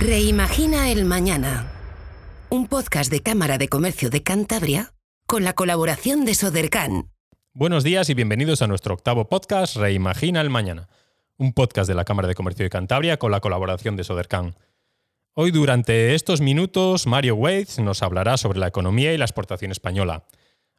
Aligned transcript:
Reimagina 0.00 0.90
el 0.90 1.04
Mañana. 1.04 1.70
Un 2.48 2.68
podcast 2.68 3.12
de 3.12 3.20
Cámara 3.20 3.58
de 3.58 3.68
Comercio 3.68 4.08
de 4.08 4.22
Cantabria 4.22 4.94
con 5.26 5.44
la 5.44 5.52
colaboración 5.52 6.24
de 6.24 6.34
Sodercan. 6.34 7.10
Buenos 7.52 7.84
días 7.84 8.08
y 8.08 8.14
bienvenidos 8.14 8.62
a 8.62 8.66
nuestro 8.66 8.94
octavo 8.94 9.28
podcast 9.28 9.76
Reimagina 9.76 10.40
el 10.40 10.48
Mañana. 10.48 10.88
Un 11.36 11.52
podcast 11.52 11.86
de 11.86 11.94
la 11.94 12.06
Cámara 12.06 12.28
de 12.28 12.34
Comercio 12.34 12.64
de 12.64 12.70
Cantabria 12.70 13.18
con 13.18 13.30
la 13.30 13.40
colaboración 13.40 13.96
de 13.96 14.04
Sodercan. 14.04 14.56
Hoy 15.34 15.50
durante 15.50 16.14
estos 16.14 16.40
minutos 16.40 17.06
Mario 17.06 17.34
Waits 17.34 17.78
nos 17.78 18.02
hablará 18.02 18.38
sobre 18.38 18.58
la 18.58 18.68
economía 18.68 19.12
y 19.12 19.18
la 19.18 19.26
exportación 19.26 19.70
española. 19.70 20.24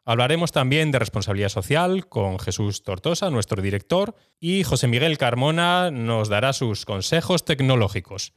Hablaremos 0.03 0.51
también 0.51 0.89
de 0.89 0.97
responsabilidad 0.97 1.49
social 1.49 2.07
con 2.07 2.39
Jesús 2.39 2.81
Tortosa, 2.81 3.29
nuestro 3.29 3.61
director, 3.61 4.15
y 4.39 4.63
José 4.63 4.88
Miguel 4.88 5.19
Carmona 5.19 5.91
nos 5.91 6.27
dará 6.27 6.53
sus 6.53 6.85
consejos 6.85 7.46
tecnológicos. 7.46 8.33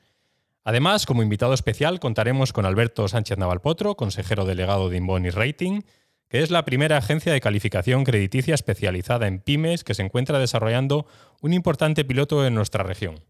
Además, 0.65 1.05
como 1.05 1.23
invitado 1.23 1.53
especial, 1.53 2.01
contaremos 2.01 2.55
con 2.55 2.65
Alberto 2.65 3.07
Sánchez 3.07 3.37
Navalpotro, 3.37 3.97
consejero 3.97 4.47
delegado 4.47 4.89
de 4.89 4.97
Inboni 4.97 5.29
Rating, 5.29 5.83
que 6.31 6.43
es 6.43 6.51
la 6.51 6.65
primera 6.65 6.97
agencia 6.97 7.35
de 7.35 7.41
calificación 7.43 8.03
crediticia 8.03 8.55
especializada 8.55 9.27
en 9.27 9.41
pymes 9.41 9.85
que 9.85 9.93
se 9.93 10.03
encuentra 10.03 10.39
desarrollando 10.39 11.07
un 11.43 11.53
importante 11.53 12.03
piloto 12.07 12.47
en 12.47 12.55
nuestra 12.55 12.83
región. 12.83 13.21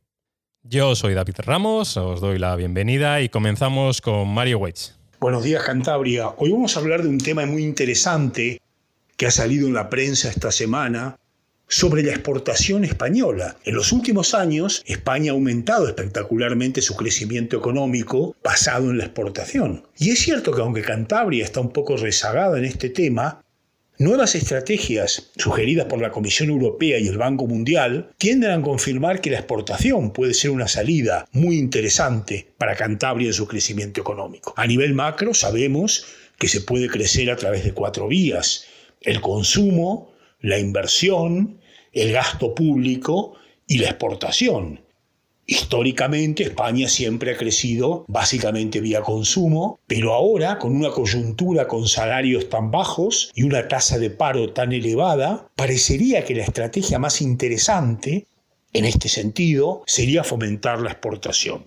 Yo 0.62 0.94
soy 0.94 1.14
David 1.14 1.34
Ramos, 1.38 1.96
os 1.96 2.20
doy 2.20 2.38
la 2.38 2.54
bienvenida 2.54 3.20
y 3.20 3.28
comenzamos 3.28 4.00
con 4.00 4.28
Mario 4.28 4.58
Waits. 4.60 4.96
Buenos 5.18 5.42
días, 5.42 5.64
Cantabria. 5.64 6.28
Hoy 6.38 6.52
vamos 6.52 6.76
a 6.76 6.80
hablar 6.80 7.02
de 7.02 7.08
un 7.08 7.18
tema 7.18 7.44
muy 7.46 7.64
interesante 7.64 8.60
que 9.16 9.26
ha 9.26 9.32
salido 9.32 9.66
en 9.66 9.74
la 9.74 9.90
prensa 9.90 10.28
esta 10.28 10.52
semana 10.52 11.18
sobre 11.68 12.02
la 12.02 12.12
exportación 12.12 12.84
española. 12.84 13.56
En 13.64 13.74
los 13.74 13.92
últimos 13.92 14.34
años, 14.34 14.82
España 14.86 15.32
ha 15.32 15.34
aumentado 15.34 15.88
espectacularmente 15.88 16.82
su 16.82 16.96
crecimiento 16.96 17.56
económico 17.56 18.36
basado 18.42 18.90
en 18.90 18.98
la 18.98 19.04
exportación. 19.04 19.86
Y 19.98 20.10
es 20.10 20.20
cierto 20.20 20.52
que 20.52 20.60
aunque 20.60 20.82
Cantabria 20.82 21.44
está 21.44 21.60
un 21.60 21.72
poco 21.72 21.96
rezagada 21.96 22.58
en 22.58 22.64
este 22.64 22.90
tema, 22.90 23.44
Nuevas 23.96 24.34
estrategias 24.34 25.30
sugeridas 25.36 25.86
por 25.86 26.02
la 26.02 26.10
Comisión 26.10 26.50
Europea 26.50 26.98
y 26.98 27.06
el 27.06 27.16
Banco 27.16 27.46
Mundial 27.46 28.10
tienden 28.18 28.50
a 28.50 28.60
confirmar 28.60 29.20
que 29.20 29.30
la 29.30 29.38
exportación 29.38 30.12
puede 30.12 30.34
ser 30.34 30.50
una 30.50 30.66
salida 30.66 31.28
muy 31.30 31.58
interesante 31.58 32.48
para 32.58 32.74
Cantabria 32.74 33.28
en 33.28 33.34
su 33.34 33.46
crecimiento 33.46 34.00
económico. 34.00 34.52
A 34.56 34.66
nivel 34.66 34.94
macro 34.94 35.32
sabemos 35.32 36.06
que 36.38 36.48
se 36.48 36.60
puede 36.60 36.88
crecer 36.88 37.30
a 37.30 37.36
través 37.36 37.62
de 37.62 37.72
cuatro 37.72 38.08
vías. 38.08 38.64
El 39.00 39.20
consumo, 39.20 40.12
la 40.44 40.58
inversión, 40.58 41.58
el 41.92 42.12
gasto 42.12 42.54
público 42.54 43.32
y 43.66 43.78
la 43.78 43.88
exportación. 43.88 44.82
Históricamente 45.46 46.42
España 46.42 46.86
siempre 46.86 47.32
ha 47.32 47.36
crecido 47.38 48.04
básicamente 48.08 48.82
vía 48.82 49.00
consumo, 49.00 49.80
pero 49.86 50.12
ahora 50.12 50.58
con 50.58 50.76
una 50.76 50.90
coyuntura 50.90 51.66
con 51.66 51.88
salarios 51.88 52.50
tan 52.50 52.70
bajos 52.70 53.30
y 53.34 53.44
una 53.44 53.68
tasa 53.68 53.98
de 53.98 54.10
paro 54.10 54.52
tan 54.52 54.72
elevada, 54.74 55.48
parecería 55.56 56.26
que 56.26 56.34
la 56.34 56.44
estrategia 56.44 56.98
más 56.98 57.22
interesante 57.22 58.26
en 58.74 58.84
este 58.84 59.08
sentido 59.08 59.82
sería 59.86 60.24
fomentar 60.24 60.80
la 60.80 60.90
exportación. 60.90 61.64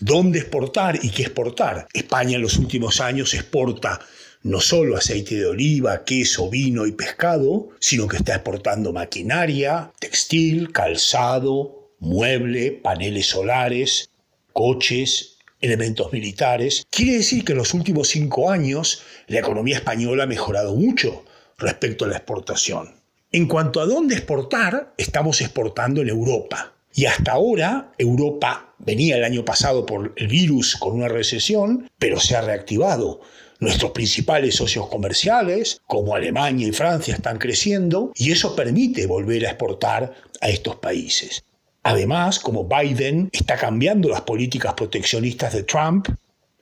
¿Dónde 0.00 0.40
exportar 0.40 0.98
y 1.02 1.10
qué 1.10 1.22
exportar? 1.22 1.86
España 1.92 2.34
en 2.34 2.42
los 2.42 2.56
últimos 2.56 3.00
años 3.00 3.34
exporta 3.34 4.00
no 4.42 4.60
solo 4.60 4.96
aceite 4.96 5.36
de 5.36 5.46
oliva, 5.46 6.04
queso, 6.04 6.48
vino 6.48 6.86
y 6.86 6.92
pescado, 6.92 7.70
sino 7.80 8.06
que 8.08 8.16
está 8.18 8.34
exportando 8.34 8.92
maquinaria, 8.92 9.92
textil, 9.98 10.72
calzado, 10.72 11.92
mueble, 11.98 12.72
paneles 12.72 13.26
solares, 13.26 14.10
coches, 14.52 15.38
elementos 15.60 16.12
militares. 16.12 16.86
Quiere 16.90 17.14
decir 17.18 17.44
que 17.44 17.52
en 17.52 17.58
los 17.58 17.74
últimos 17.74 18.08
cinco 18.08 18.50
años 18.50 19.02
la 19.26 19.40
economía 19.40 19.76
española 19.76 20.24
ha 20.24 20.26
mejorado 20.26 20.74
mucho 20.74 21.24
respecto 21.58 22.04
a 22.04 22.08
la 22.08 22.16
exportación. 22.16 22.94
En 23.32 23.46
cuanto 23.46 23.80
a 23.80 23.86
dónde 23.86 24.14
exportar, 24.14 24.94
estamos 24.96 25.40
exportando 25.40 26.00
en 26.00 26.08
Europa. 26.08 26.72
Y 26.94 27.04
hasta 27.04 27.32
ahora 27.32 27.92
Europa 27.98 28.74
venía 28.78 29.16
el 29.16 29.24
año 29.24 29.44
pasado 29.44 29.84
por 29.84 30.12
el 30.16 30.28
virus 30.28 30.76
con 30.76 30.94
una 30.94 31.08
recesión, 31.08 31.90
pero 31.98 32.18
se 32.18 32.36
ha 32.36 32.40
reactivado. 32.40 33.20
Nuestros 33.60 33.90
principales 33.90 34.54
socios 34.54 34.88
comerciales, 34.88 35.80
como 35.86 36.14
Alemania 36.14 36.68
y 36.68 36.72
Francia, 36.72 37.14
están 37.14 37.38
creciendo 37.38 38.12
y 38.14 38.30
eso 38.30 38.54
permite 38.54 39.06
volver 39.06 39.46
a 39.46 39.50
exportar 39.50 40.14
a 40.40 40.48
estos 40.48 40.76
países. 40.76 41.44
Además, 41.82 42.38
como 42.38 42.68
Biden 42.68 43.30
está 43.32 43.56
cambiando 43.56 44.08
las 44.08 44.20
políticas 44.20 44.74
proteccionistas 44.74 45.54
de 45.54 45.64
Trump 45.64 46.08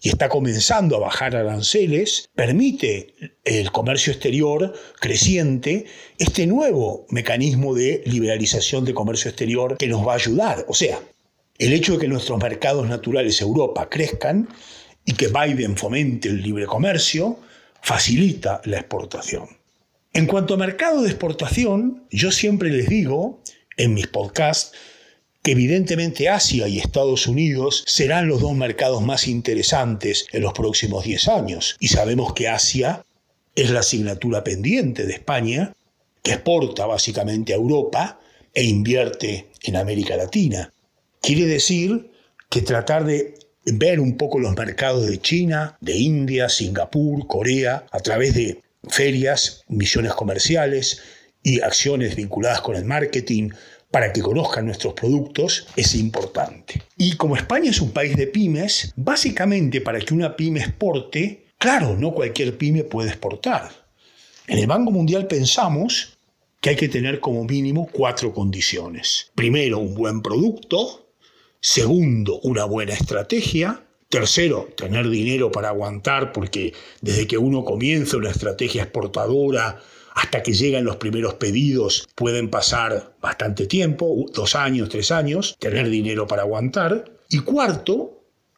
y 0.01 0.09
está 0.09 0.29
comenzando 0.29 0.97
a 0.97 1.01
bajar 1.01 1.37
aranceles, 1.37 2.31
permite 2.35 3.15
el 3.45 3.73
comercio 3.73 4.13
exterior 4.13 4.73
creciente 5.01 5.87
este 6.19 6.47
nuevo 6.47 7.07
mecanismo 7.11 7.75
de 7.75 8.03
liberalización 8.07 8.85
de 8.85 8.95
comercio 8.95 9.31
exterior 9.31 9.77
que 9.77 9.89
nos 9.89 10.07
va 10.07 10.13
a 10.13 10.17
ayudar. 10.17 10.65
O 10.69 10.75
sea, 10.75 10.99
el 11.59 11.73
hecho 11.73 11.95
de 11.95 11.99
que 11.99 12.09
nuestros 12.09 12.39
mercados 12.39 12.87
naturales 12.89 13.41
Europa 13.41 13.89
crezcan 13.89 14.49
y 15.07 15.15
que 15.15 15.29
Biden 15.29 15.77
fomente 15.77 16.29
el 16.29 16.43
libre 16.43 16.67
comercio 16.67 17.39
facilita 17.81 18.61
la 18.65 18.79
exportación. 18.79 19.49
En 20.13 20.27
cuanto 20.27 20.55
a 20.55 20.59
mercado 20.59 21.03
de 21.03 21.11
exportación, 21.11 22.05
yo 22.11 22.33
siempre 22.33 22.71
les 22.71 22.89
digo 22.89 23.41
en 23.77 23.95
mis 23.95 24.09
podcasts 24.09 24.73
que 25.43 25.53
evidentemente 25.53 26.29
Asia 26.29 26.67
y 26.67 26.79
Estados 26.79 27.29
Unidos 27.29 27.85
serán 27.87 28.27
los 28.27 28.41
dos 28.41 28.55
mercados 28.55 29.01
más 29.03 29.29
interesantes 29.29 30.27
en 30.33 30.43
los 30.43 30.53
próximos 30.53 31.05
10 31.05 31.29
años. 31.29 31.77
Y 31.79 31.89
sabemos 31.89 32.33
que 32.33 32.49
Asia 32.49 33.05
es 33.55 33.71
la 33.71 33.81
asignatura 33.81 34.43
pendiente 34.43 35.07
de 35.07 35.13
España, 35.13 35.73
que 36.23 36.33
exporta 36.33 36.87
básicamente 36.87 37.53
a 37.53 37.57
Europa 37.57 38.19
e 38.53 38.65
invierte 38.65 39.47
en 39.63 39.77
América 39.77 40.17
Latina. 40.17 40.73
Quiere 41.21 41.47
decir 41.47 42.11
que 42.51 42.63
tratar 42.63 43.05
de 43.05 43.35
ver 43.67 44.01
un 44.01 44.17
poco 44.17 44.39
los 44.39 44.57
mercados 44.57 45.07
de 45.07 45.19
China, 45.19 45.77
de 45.81 45.97
India, 45.97 46.49
Singapur, 46.49 47.27
Corea, 47.27 47.87
a 47.91 48.01
través 48.01 48.35
de 48.35 48.63
ferias, 48.89 49.63
misiones 49.69 50.15
comerciales 50.15 51.03
y 51.43 51.61
acciones 51.61 52.17
vinculadas 52.17 52.61
con 52.61 52.77
el 52.77 52.85
marketing, 52.85 53.51
para 53.91 54.13
que 54.13 54.21
conozcan 54.21 54.67
nuestros 54.67 54.95
productos 54.95 55.69
es 55.77 55.95
importante. 55.95 56.83
Y 56.99 57.17
como 57.17 57.37
España 57.37 57.71
es 57.71 57.81
un 57.81 57.93
país 57.93 58.17
de 58.17 58.27
pymes, 58.27 58.93
básicamente 58.97 59.81
para 59.81 60.01
que 60.01 60.13
una 60.13 60.37
pyme 60.37 60.61
exporte, 60.61 61.47
claro, 61.59 61.97
no 61.97 62.13
cualquier 62.13 62.59
pyme 62.59 62.85
puede 62.85 63.11
exportar. 63.11 63.71
En 64.49 64.59
el 64.59 64.67
Banco 64.67 64.91
Mundial 64.91 65.27
pensamos 65.27 66.19
que 66.61 66.71
hay 66.71 66.77
que 66.77 66.89
tener 66.89 67.21
como 67.21 67.45
mínimo 67.45 67.89
cuatro 67.91 68.33
condiciones. 68.33 69.31
Primero, 69.35 69.79
un 69.79 69.95
buen 69.95 70.21
producto. 70.23 71.06
Segundo, 71.61 72.41
una 72.41 72.65
buena 72.65 72.93
estrategia. 72.93 73.83
Tercero, 74.09 74.69
tener 74.77 75.09
dinero 75.09 75.51
para 75.51 75.71
aguantar, 75.71 76.33
porque 76.33 76.73
desde 77.01 77.27
que 77.27 77.39
uno 77.39 77.65
comienza 77.65 78.17
una 78.17 78.31
estrategia 78.31 78.85
exportadora, 78.85 79.81
hasta 80.17 80.43
que 80.43 80.55
llegan 80.55 80.85
los 80.85 80.97
primeros 80.97 81.35
pedidos 81.35 82.09
pueden 82.15 82.49
pasar 82.49 83.15
bastante 83.21 83.67
tiempo, 83.67 84.27
dos 84.33 84.55
años, 84.55 84.89
tres 84.89 85.11
años, 85.11 85.57
tener 85.59 85.91
dinero 85.91 86.27
para 86.27 86.43
aguantar. 86.43 87.05
Y 87.29 87.41
cuarto, 87.41 88.16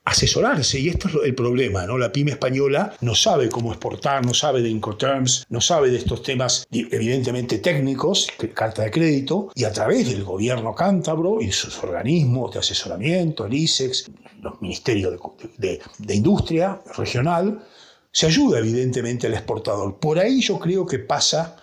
asesorarse, 0.09 0.81
y 0.81 0.89
esto 0.89 1.09
es 1.09 1.15
el 1.25 1.35
problema, 1.35 1.87
¿no? 1.87 1.99
La 1.99 2.13
pyme 2.13 2.33
española 2.33 2.95
no 3.01 3.15
sabe 3.15 3.49
cómo 3.49 3.73
exportar, 3.73 4.25
no 4.25 4.35
sabe 4.35 4.63
de 4.63 4.69
Incoterms, 4.71 5.47
no 5.49 5.61
sabe 5.61 5.91
de 5.91 5.99
estos 5.99 6.23
temas 6.23 6.67
evidentemente 6.71 7.59
técnicos, 7.59 8.29
carta 8.55 8.83
de 8.83 8.91
crédito, 8.91 9.51
y 9.55 9.65
a 9.65 9.73
través 9.73 10.09
del 10.09 10.25
gobierno 10.25 10.75
cántabro 10.75 11.41
y 11.41 11.53
sus 11.53 11.79
organismos 11.83 12.53
de 12.53 12.61
asesoramiento, 12.61 13.47
el 13.47 13.55
ISEX, 13.55 14.11
los 14.41 14.61
ministerios 14.61 15.19
de, 15.59 15.81
de 15.99 16.15
industria 16.15 16.81
regional, 16.97 17.65
se 18.11 18.27
ayuda 18.27 18.59
evidentemente 18.59 19.27
al 19.27 19.35
exportador. 19.35 19.99
Por 19.99 20.19
ahí 20.19 20.41
yo 20.41 20.59
creo 20.59 20.87
que 20.87 20.99
pasa 20.99 21.57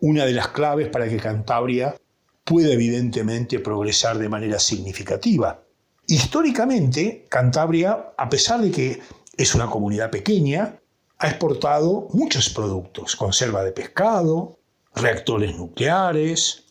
una 0.00 0.24
de 0.24 0.32
las 0.32 0.48
claves 0.48 0.88
para 0.88 1.08
que 1.08 1.16
Cantabria 1.16 1.96
pueda 2.44 2.72
evidentemente 2.72 3.58
progresar 3.58 4.18
de 4.18 4.28
manera 4.28 4.58
significativa. 4.58 5.62
Históricamente, 6.10 7.26
Cantabria, 7.28 8.14
a 8.16 8.30
pesar 8.30 8.62
de 8.62 8.70
que 8.70 9.02
es 9.36 9.54
una 9.54 9.68
comunidad 9.68 10.10
pequeña, 10.10 10.80
ha 11.18 11.28
exportado 11.28 12.08
muchos 12.14 12.48
productos, 12.48 13.14
conserva 13.14 13.62
de 13.62 13.72
pescado, 13.72 14.58
reactores 14.94 15.54
nucleares, 15.54 16.64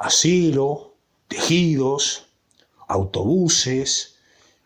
acero, 0.00 0.96
tejidos, 1.28 2.26
autobuses, 2.88 4.16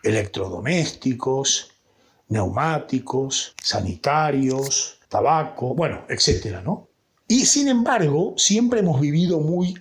electrodomésticos, 0.02 1.72
neumáticos, 2.28 3.54
sanitarios, 3.62 4.98
tabaco, 5.10 5.74
bueno, 5.74 6.06
etcétera, 6.08 6.62
¿no? 6.62 6.88
Y 7.28 7.44
sin 7.44 7.68
embargo, 7.68 8.32
siempre 8.38 8.80
hemos 8.80 8.98
vivido 8.98 9.40
muy 9.40 9.78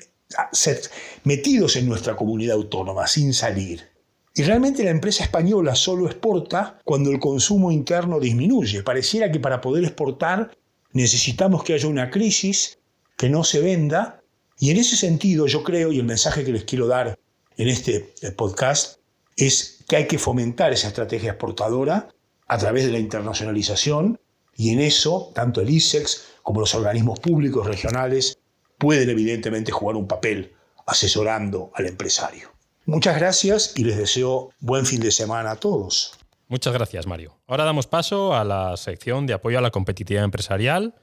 metidos 1.24 1.78
en 1.78 1.88
nuestra 1.88 2.18
comunidad 2.18 2.58
autónoma, 2.58 3.08
sin 3.08 3.34
salir. 3.34 3.95
Y 4.38 4.44
realmente 4.44 4.84
la 4.84 4.92
empresa 4.92 5.24
española 5.24 5.76
solo 5.76 6.08
exporta 6.08 6.82
cuando 6.84 7.10
el 7.10 7.20
consumo 7.20 7.72
interno 7.72 8.20
disminuye. 8.20 8.84
Pareciera 8.84 9.32
que 9.32 9.40
para 9.40 9.62
poder 9.62 9.86
exportar 9.86 10.52
necesitamos 10.92 11.64
que 11.64 11.74
haya 11.74 11.88
una 11.88 12.10
crisis, 12.10 12.80
que 13.16 13.30
no 13.30 13.46
se 13.46 13.62
venda. 13.62 14.22
Y 14.60 14.72
en 14.72 14.78
ese 14.78 14.98
sentido 14.98 15.48
yo 15.48 15.64
creo, 15.64 15.94
y 15.94 16.00
el 16.00 16.06
mensaje 16.06 16.44
que 16.44 16.52
les 16.52 16.66
quiero 16.66 16.86
dar 16.86 17.18
en 17.56 17.70
este 17.70 18.14
eh, 18.22 18.32
podcast, 18.32 19.00
es 19.38 19.86
que 19.88 19.96
hay 19.96 20.08
que 20.08 20.20
fomentar 20.20 20.74
esa 20.74 20.90
estrategia 20.90 21.32
exportadora 21.32 22.10
a 22.48 22.58
través 22.58 22.86
de 22.86 22.92
la 22.92 23.00
internacionalización 23.00 24.20
y 24.54 24.72
en 24.72 24.82
eso 24.82 25.32
tanto 25.34 25.62
el 25.62 25.70
ISEX 25.70 26.26
como 26.44 26.60
los 26.60 26.76
organismos 26.76 27.20
públicos 27.20 27.66
regionales 27.66 28.38
pueden 28.78 29.10
evidentemente 29.10 29.72
jugar 29.72 29.96
un 29.96 30.08
papel 30.08 30.54
asesorando 30.86 31.72
al 31.74 31.86
empresario. 31.86 32.55
Muchas 32.86 33.18
gracias 33.18 33.74
y 33.76 33.84
les 33.84 33.98
deseo 33.98 34.52
buen 34.60 34.86
fin 34.86 35.02
de 35.02 35.12
semana 35.12 35.52
a 35.52 35.56
todos. 35.56 36.14
Muchas 36.48 36.74
gracias, 36.74 37.08
Mario. 37.08 37.36
Ahora 37.48 37.64
damos 37.64 37.88
paso 37.88 38.36
a 38.36 38.44
la 38.44 38.78
sección 38.78 39.26
de 39.26 39.34
apoyo 39.34 39.58
a 39.58 39.62
la 39.62 39.72
competitividad 39.72 40.24
empresarial. 40.24 40.94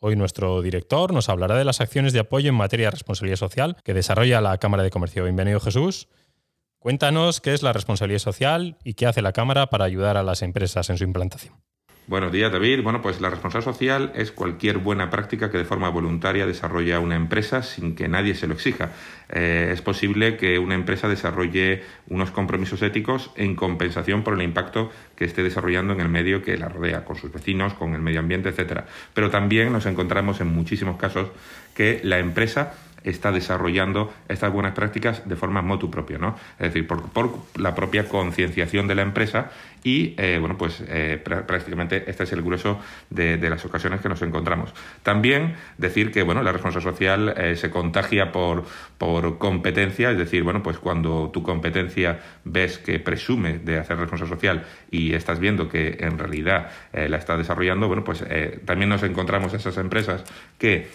Hoy 0.00 0.14
nuestro 0.14 0.62
director 0.62 1.12
nos 1.12 1.28
hablará 1.28 1.56
de 1.56 1.64
las 1.64 1.80
acciones 1.80 2.12
de 2.12 2.20
apoyo 2.20 2.48
en 2.48 2.54
materia 2.54 2.86
de 2.86 2.92
responsabilidad 2.92 3.38
social 3.38 3.76
que 3.82 3.94
desarrolla 3.94 4.40
la 4.40 4.58
Cámara 4.58 4.84
de 4.84 4.90
Comercio. 4.90 5.24
Bienvenido, 5.24 5.58
Jesús. 5.58 6.08
Cuéntanos 6.78 7.40
qué 7.40 7.54
es 7.54 7.62
la 7.62 7.72
responsabilidad 7.72 8.20
social 8.20 8.76
y 8.84 8.94
qué 8.94 9.06
hace 9.06 9.22
la 9.22 9.32
Cámara 9.32 9.68
para 9.68 9.84
ayudar 9.84 10.16
a 10.16 10.22
las 10.22 10.42
empresas 10.42 10.90
en 10.90 10.98
su 10.98 11.04
implantación. 11.04 11.54
Buenos 12.08 12.32
días, 12.32 12.50
David. 12.50 12.82
Bueno, 12.82 13.00
pues 13.00 13.20
la 13.20 13.30
responsabilidad 13.30 13.72
social 13.72 14.12
es 14.16 14.32
cualquier 14.32 14.78
buena 14.78 15.08
práctica 15.08 15.52
que 15.52 15.58
de 15.58 15.64
forma 15.64 15.88
voluntaria 15.88 16.46
desarrolla 16.46 16.98
una 16.98 17.14
empresa 17.14 17.62
sin 17.62 17.94
que 17.94 18.08
nadie 18.08 18.34
se 18.34 18.48
lo 18.48 18.54
exija. 18.54 18.90
Eh, 19.28 19.70
es 19.72 19.82
posible 19.82 20.36
que 20.36 20.58
una 20.58 20.74
empresa 20.74 21.06
desarrolle 21.08 21.84
unos 22.08 22.32
compromisos 22.32 22.82
éticos 22.82 23.30
en 23.36 23.54
compensación 23.54 24.24
por 24.24 24.34
el 24.34 24.42
impacto 24.42 24.90
que 25.14 25.24
esté 25.24 25.44
desarrollando 25.44 25.92
en 25.92 26.00
el 26.00 26.08
medio 26.08 26.42
que 26.42 26.56
la 26.56 26.68
rodea, 26.68 27.04
con 27.04 27.14
sus 27.14 27.32
vecinos, 27.32 27.74
con 27.74 27.94
el 27.94 28.02
medio 28.02 28.18
ambiente, 28.18 28.48
etcétera. 28.48 28.86
Pero 29.14 29.30
también 29.30 29.72
nos 29.72 29.86
encontramos 29.86 30.40
en 30.40 30.48
muchísimos 30.48 30.96
casos 30.96 31.28
que 31.72 32.00
la 32.02 32.18
empresa 32.18 32.74
está 33.04 33.32
desarrollando 33.32 34.12
estas 34.28 34.52
buenas 34.52 34.72
prácticas 34.72 35.28
de 35.28 35.36
forma 35.36 35.62
motu 35.62 35.90
propio, 35.90 36.18
¿no? 36.18 36.36
Es 36.58 36.72
decir, 36.72 36.86
por, 36.86 37.02
la 37.56 37.74
propia 37.74 38.08
concienciación 38.08 38.86
de 38.88 38.94
la 38.94 39.02
empresa 39.02 39.50
y, 39.84 40.14
eh, 40.16 40.38
bueno, 40.38 40.56
pues 40.56 40.82
eh, 40.86 41.20
prácticamente 41.22 42.04
este 42.06 42.24
es 42.24 42.32
el 42.32 42.42
grueso 42.42 42.78
de, 43.10 43.38
las 43.50 43.64
ocasiones 43.64 44.00
que 44.00 44.08
nos 44.08 44.22
encontramos. 44.22 44.72
También 45.02 45.56
decir 45.76 46.12
que, 46.12 46.22
bueno, 46.22 46.42
la 46.42 46.52
responsabilidad 46.52 46.92
social 46.92 47.34
eh, 47.36 47.56
se 47.56 47.70
contagia 47.70 48.30
por, 48.30 48.64
por 48.98 49.38
competencia, 49.38 50.10
es 50.10 50.18
decir, 50.18 50.44
bueno, 50.44 50.62
pues 50.62 50.78
cuando 50.78 51.30
tu 51.32 51.42
competencia 51.42 52.20
ves 52.44 52.78
que 52.78 53.00
presume 53.00 53.58
de 53.58 53.78
hacer 53.78 53.98
responsabilidad 53.98 54.36
social 54.36 54.64
y 54.90 55.14
estás 55.14 55.40
viendo 55.40 55.68
que 55.68 55.98
en 56.00 56.18
realidad 56.18 56.70
la 56.92 57.16
está 57.16 57.36
desarrollando, 57.36 57.88
bueno, 57.88 58.04
pues 58.04 58.24
también 58.64 58.88
nos 58.88 59.02
encontramos 59.02 59.52
esas 59.54 59.76
empresas 59.78 60.24
que, 60.58 60.88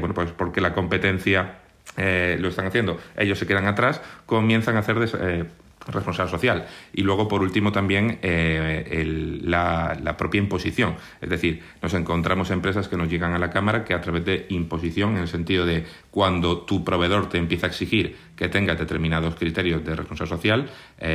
bueno, 0.00 0.12
pues 0.14 0.30
porque 0.32 0.60
la 0.60 0.74
competencia 0.74 1.53
eh, 1.96 2.36
lo 2.40 2.48
están 2.48 2.66
haciendo, 2.66 2.98
ellos 3.16 3.38
se 3.38 3.46
quedan 3.46 3.66
atrás, 3.66 4.00
comienzan 4.26 4.76
a 4.76 4.80
hacer 4.80 4.96
eh, 5.20 5.44
responsabilidad 5.86 6.30
social. 6.30 6.66
Y 6.92 7.02
luego, 7.02 7.28
por 7.28 7.42
último, 7.42 7.72
también 7.72 8.18
eh, 8.22 9.40
la, 9.42 10.16
propia 10.18 10.38
imposición. 10.38 10.96
Es 11.20 11.30
decir, 11.30 11.62
nos 11.82 11.94
encontramos 11.94 12.50
empresas 12.50 12.88
que 12.88 12.96
nos 12.96 13.08
llegan 13.08 13.34
a 13.34 13.38
la 13.38 13.50
Cámara 13.50 13.84
que 13.84 13.94
a 13.94 14.00
través 14.00 14.24
de 14.24 14.46
imposición, 14.48 15.16
en 15.16 15.22
el 15.22 15.28
sentido 15.28 15.66
de 15.66 15.84
cuando 16.10 16.62
tu 16.62 16.84
proveedor 16.84 17.28
te 17.28 17.38
empieza 17.38 17.66
a 17.66 17.70
exigir 17.70 18.16
que 18.36 18.48
tenga 18.48 18.74
determinados 18.74 19.36
criterios 19.36 19.84
de 19.84 19.94
responsabilidad 19.94 20.36
social, 20.36 20.70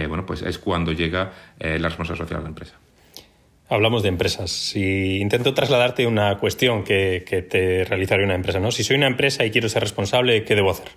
bueno, 0.08 0.26
pues 0.26 0.42
es 0.42 0.60
cuando 0.60 0.92
llega 0.92 1.32
la 1.60 1.90
responsabilidad 1.90 2.26
social 2.26 2.40
a 2.40 2.44
la 2.44 2.50
empresa. 2.50 2.76
Hablamos 3.70 4.02
de 4.02 4.10
empresas. 4.10 4.50
Si 4.50 5.20
intento 5.20 5.54
trasladarte 5.54 6.08
una 6.08 6.40
cuestión 6.40 6.84
que, 6.84 7.24
te 7.50 7.86
realizaría 7.86 8.26
una 8.26 8.34
empresa, 8.34 8.60
¿no? 8.60 8.72
Si 8.72 8.84
soy 8.84 8.98
una 8.98 9.06
empresa 9.06 9.46
y 9.46 9.52
quiero 9.52 9.70
ser 9.70 9.84
responsable, 9.84 10.44
¿qué 10.44 10.56
debo 10.56 10.72
hacer? 10.72 10.90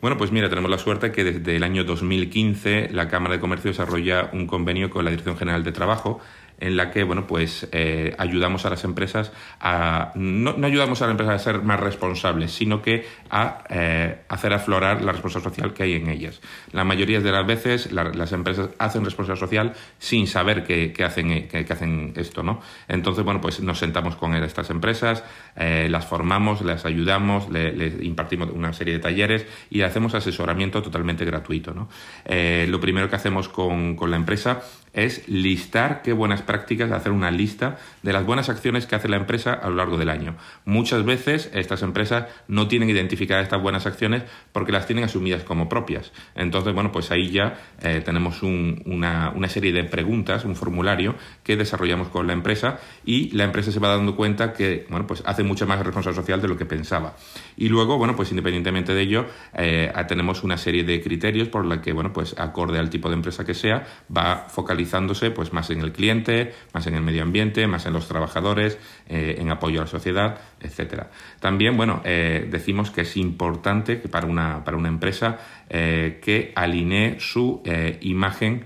Bueno, 0.00 0.16
pues 0.16 0.30
mira, 0.30 0.48
tenemos 0.48 0.70
la 0.70 0.78
suerte 0.78 1.10
que 1.10 1.24
desde 1.24 1.56
el 1.56 1.64
año 1.64 1.82
2015 1.82 2.90
la 2.92 3.08
Cámara 3.08 3.34
de 3.34 3.40
Comercio 3.40 3.72
desarrolla 3.72 4.30
un 4.32 4.46
convenio 4.46 4.88
con 4.88 5.04
la 5.04 5.10
Dirección 5.10 5.36
General 5.36 5.64
de 5.64 5.72
Trabajo 5.72 6.20
en 6.60 6.76
la 6.76 6.90
que 6.90 7.02
bueno 7.04 7.26
pues 7.26 7.68
eh, 7.72 8.14
ayudamos 8.18 8.66
a 8.66 8.70
las 8.70 8.84
empresas 8.84 9.32
a 9.60 10.12
no, 10.14 10.54
ayudamos 10.64 11.00
a 11.02 11.06
las 11.06 11.12
empresas 11.12 11.34
a 11.34 11.38
ser 11.38 11.62
más 11.62 11.80
responsables 11.80 12.52
sino 12.52 12.82
que 12.82 13.06
a 13.30 13.64
eh, 13.70 14.20
hacer 14.28 14.52
aflorar 14.52 15.02
la 15.02 15.12
responsabilidad 15.12 15.50
social 15.50 15.74
que 15.74 15.82
hay 15.82 15.94
en 15.94 16.08
ellas 16.08 16.40
la 16.72 16.84
mayoría 16.84 17.20
de 17.20 17.32
las 17.32 17.46
veces 17.46 17.92
las 17.92 18.32
empresas 18.32 18.70
hacen 18.78 19.04
responsabilidad 19.04 19.40
social 19.40 19.72
sin 19.98 20.26
saber 20.26 20.64
que, 20.64 20.92
hacen 21.04 21.48
que, 21.48 21.66
hacen 21.68 22.12
esto 22.16 22.42
no 22.42 22.60
entonces 22.88 23.24
bueno 23.24 23.40
pues 23.40 23.60
nos 23.60 23.78
sentamos 23.78 24.16
con 24.16 24.34
estas 24.34 24.70
empresas 24.70 25.24
eh, 25.56 25.88
las 25.90 26.06
formamos 26.06 26.60
las 26.62 26.84
ayudamos 26.84 27.48
les 27.50 28.02
impartimos 28.02 28.50
una 28.50 28.72
serie 28.72 28.94
de 28.94 29.00
talleres 29.00 29.46
y 29.70 29.80
hacemos 29.82 30.14
asesoramiento 30.14 30.82
totalmente 30.82 31.24
gratuito 31.24 31.72
¿no? 31.72 31.88
lo 32.26 32.80
primero 32.80 33.08
que 33.08 33.16
hacemos 33.16 33.48
con, 33.48 33.96
con 33.96 34.10
la 34.10 34.16
empresa 34.16 34.62
es 34.92 35.28
listar 35.28 36.02
qué 36.02 36.12
buenas 36.12 36.42
prácticas, 36.42 36.90
hacer 36.90 37.12
una 37.12 37.30
lista 37.30 37.78
de 38.02 38.12
las 38.12 38.24
buenas 38.24 38.48
acciones 38.48 38.86
que 38.86 38.96
hace 38.96 39.08
la 39.08 39.16
empresa 39.16 39.52
a 39.52 39.68
lo 39.68 39.76
largo 39.76 39.96
del 39.96 40.10
año. 40.10 40.36
Muchas 40.64 41.04
veces 41.04 41.50
estas 41.54 41.82
empresas 41.82 42.26
no 42.48 42.68
tienen 42.68 42.90
identificadas 42.90 43.44
estas 43.44 43.62
buenas 43.62 43.86
acciones 43.86 44.22
porque 44.52 44.72
las 44.72 44.86
tienen 44.86 45.04
asumidas 45.04 45.44
como 45.44 45.68
propias. 45.68 46.12
Entonces, 46.34 46.74
bueno, 46.74 46.92
pues 46.92 47.10
ahí 47.10 47.30
ya 47.30 47.58
eh, 47.82 48.02
tenemos 48.04 48.42
una, 48.42 49.32
una, 49.34 49.48
serie 49.48 49.72
de 49.72 49.84
preguntas, 49.84 50.44
un 50.44 50.56
formulario 50.56 51.14
que 51.42 51.56
desarrollamos 51.56 52.08
con 52.08 52.26
la 52.26 52.32
empresa 52.32 52.78
y 53.04 53.30
la 53.30 53.44
empresa 53.44 53.72
se 53.72 53.80
va 53.80 53.88
dando 53.88 54.16
cuenta 54.16 54.52
que, 54.52 54.86
bueno, 54.90 55.06
pues 55.06 55.22
hace 55.26 55.42
mucha 55.42 55.66
más 55.66 55.78
responsabilidad 55.78 56.22
social 56.22 56.40
de 56.40 56.48
lo 56.48 56.56
que 56.56 56.66
pensaba. 56.66 57.16
Y 57.60 57.68
luego, 57.68 57.98
bueno, 57.98 58.16
pues 58.16 58.30
independientemente 58.30 58.94
de 58.94 59.02
ello, 59.02 59.26
eh, 59.52 59.92
tenemos 60.08 60.44
una 60.44 60.56
serie 60.56 60.82
de 60.82 61.02
criterios 61.02 61.48
por 61.48 61.66
la 61.66 61.82
que, 61.82 61.92
bueno, 61.92 62.10
pues 62.10 62.34
acorde 62.38 62.78
al 62.78 62.88
tipo 62.88 63.10
de 63.10 63.16
empresa 63.16 63.44
que 63.44 63.52
sea, 63.52 63.86
va 64.16 64.46
focalizándose 64.48 65.30
pues 65.30 65.52
más 65.52 65.68
en 65.68 65.82
el 65.82 65.92
cliente, 65.92 66.54
más 66.72 66.86
en 66.86 66.94
el 66.94 67.02
medio 67.02 67.22
ambiente, 67.22 67.66
más 67.66 67.84
en 67.84 67.92
los 67.92 68.08
trabajadores, 68.08 68.78
eh, 69.10 69.36
en 69.38 69.50
apoyo 69.50 69.80
a 69.80 69.84
la 69.84 69.90
sociedad, 69.90 70.40
etcétera. 70.58 71.10
También, 71.38 71.76
bueno, 71.76 72.00
eh, 72.06 72.48
decimos 72.50 72.90
que 72.90 73.02
es 73.02 73.14
importante 73.18 74.00
que 74.00 74.08
para 74.08 74.26
una, 74.26 74.64
para 74.64 74.78
una 74.78 74.88
empresa 74.88 75.38
que 75.68 76.52
alinee 76.56 77.20
su 77.20 77.62
imagen 78.00 78.64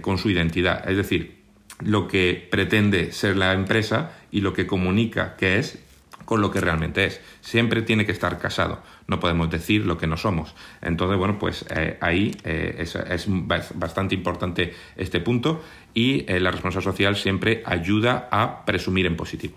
con 0.00 0.18
su 0.18 0.30
identidad. 0.30 0.88
Es 0.88 0.96
decir, 0.96 1.38
lo 1.80 2.06
que 2.06 2.46
pretende 2.48 3.10
ser 3.10 3.36
la 3.36 3.54
empresa 3.54 4.12
y 4.30 4.40
lo 4.42 4.52
que 4.52 4.66
comunica 4.66 5.34
que 5.34 5.58
es 5.58 5.82
con 6.28 6.42
lo 6.42 6.50
que 6.50 6.60
realmente 6.60 7.06
es. 7.06 7.22
Siempre 7.40 7.80
tiene 7.80 8.04
que 8.04 8.12
estar 8.12 8.38
casado. 8.38 8.82
No 9.06 9.18
podemos 9.18 9.48
decir 9.48 9.86
lo 9.86 9.96
que 9.96 10.06
no 10.06 10.18
somos. 10.18 10.54
Entonces, 10.82 11.16
bueno, 11.16 11.38
pues 11.38 11.64
eh, 11.74 11.96
ahí 12.02 12.36
eh, 12.44 12.76
es, 12.80 13.24
bastante 13.72 14.14
importante 14.14 14.74
este 14.98 15.20
punto 15.20 15.62
y 15.94 16.30
eh, 16.30 16.38
la 16.38 16.50
responsabilidad 16.50 16.92
social 16.92 17.16
siempre 17.16 17.62
ayuda 17.64 18.28
a 18.30 18.66
presumir 18.66 19.06
en 19.06 19.16
positivo. 19.16 19.56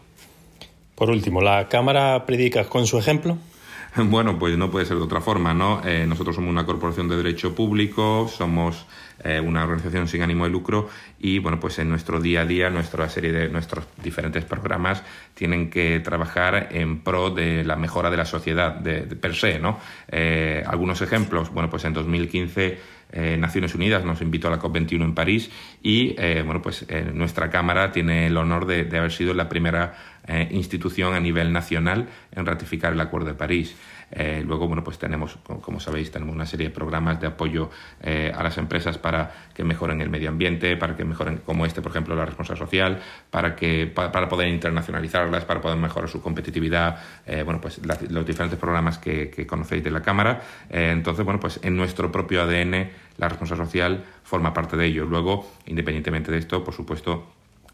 Por 0.95 1.09
último, 1.09 1.41
¿la 1.41 1.67
Cámara 1.67 2.25
predica 2.25 2.63
con 2.63 2.87
su 2.87 2.97
ejemplo? 2.97 3.37
Bueno, 4.09 4.39
pues 4.39 4.57
no 4.57 4.71
puede 4.71 4.85
ser 4.85 4.97
de 4.97 5.03
otra 5.03 5.19
forma, 5.19 5.53
¿no? 5.53 5.81
nosotros 6.07 6.35
somos 6.35 6.49
una 6.49 6.65
corporación 6.65 7.09
de 7.09 7.17
derecho 7.17 7.53
público, 7.53 8.29
somos 8.29 8.85
eh, 9.23 9.39
una 9.39 9.63
organización 9.63 10.07
sin 10.07 10.23
ánimo 10.23 10.45
de 10.45 10.49
lucro 10.49 10.89
y 11.19 11.37
bueno 11.37 11.59
pues 11.59 11.77
en 11.77 11.89
nuestro 11.89 12.19
día 12.19 12.41
a 12.41 12.45
día 12.45 12.71
nuestra 12.71 13.07
serie 13.07 13.31
de 13.31 13.49
nuestros 13.49 13.85
diferentes 14.01 14.45
programas 14.45 15.03
tienen 15.35 15.69
que 15.69 15.99
trabajar 15.99 16.69
en 16.71 17.01
pro 17.01 17.29
de 17.29 17.63
la 17.63 17.75
mejora 17.75 18.09
de 18.09 18.17
la 18.17 18.25
sociedad 18.25 18.73
de, 18.73 19.01
per 19.03 19.35
se 19.35 19.59
no 19.59 19.79
eh, 20.07 20.63
algunos 20.65 21.03
ejemplos 21.03 21.51
bueno 21.51 21.69
pues 21.69 21.85
en 21.85 21.93
2015 21.93 22.79
eh, 23.13 23.37
Naciones 23.37 23.75
Unidas 23.75 24.05
nos 24.05 24.21
invitó 24.21 24.47
a 24.47 24.51
la 24.51 24.59
COP21 24.59 25.03
en 25.03 25.13
París 25.13 25.51
y 25.83 26.15
bueno 26.43 26.63
pues 26.63 26.87
nuestra 27.13 27.51
cámara 27.51 27.91
tiene 27.91 28.27
el 28.27 28.37
honor 28.37 28.65
de, 28.65 28.85
de 28.85 28.97
haber 28.97 29.11
sido 29.11 29.35
la 29.35 29.49
primera 29.49 29.93
institución 30.51 31.13
a 31.13 31.19
nivel 31.19 31.51
nacional 31.51 32.07
en 32.31 32.45
ratificar 32.45 32.93
el 32.93 33.01
Acuerdo 33.01 33.27
de 33.27 33.33
París. 33.33 33.75
Eh, 34.11 34.43
luego, 34.45 34.67
bueno, 34.67 34.83
pues 34.83 34.97
tenemos, 34.97 35.37
como 35.61 35.79
sabéis, 35.79 36.11
tenemos 36.11 36.35
una 36.35 36.45
serie 36.45 36.67
de 36.67 36.73
programas 36.73 37.19
de 37.21 37.27
apoyo 37.27 37.69
eh, 38.01 38.31
a 38.35 38.43
las 38.43 38.57
empresas 38.57 38.97
para 38.97 39.31
que 39.53 39.63
mejoren 39.63 40.01
el 40.01 40.09
medio 40.09 40.29
ambiente, 40.29 40.75
para 40.75 40.95
que 40.95 41.05
mejoren, 41.05 41.37
como 41.45 41.65
este, 41.65 41.81
por 41.81 41.91
ejemplo, 41.91 42.15
la 42.15 42.25
responsabilidad 42.25 42.65
social, 42.65 42.99
para, 43.29 43.55
que, 43.55 43.87
para, 43.87 44.27
poder 44.27 44.49
internacionalizarlas, 44.49 45.45
para 45.45 45.61
poder 45.61 45.77
mejorar 45.77 46.09
su 46.09 46.21
competitividad, 46.21 47.01
eh, 47.25 47.43
bueno, 47.43 47.61
pues 47.61 47.79
los 48.09 48.25
diferentes 48.25 48.59
programas 48.59 48.97
que, 48.97 49.29
que, 49.29 49.47
conocéis 49.47 49.83
de 49.83 49.91
la 49.91 50.01
Cámara. 50.01 50.41
entonces, 50.69 51.23
bueno, 51.23 51.39
pues 51.39 51.59
en 51.63 51.75
nuestro 51.75 52.11
propio 52.11 52.41
ADN 52.41 52.89
la 53.17 53.29
responsabilidad 53.29 53.65
social 53.65 54.03
forma 54.23 54.53
parte 54.53 54.77
de 54.77 54.85
ello. 54.85 55.05
Luego, 55.05 55.49
independientemente 55.65 56.31
de 56.31 56.37
esto, 56.37 56.63
por 56.63 56.73
supuesto, 56.73 57.27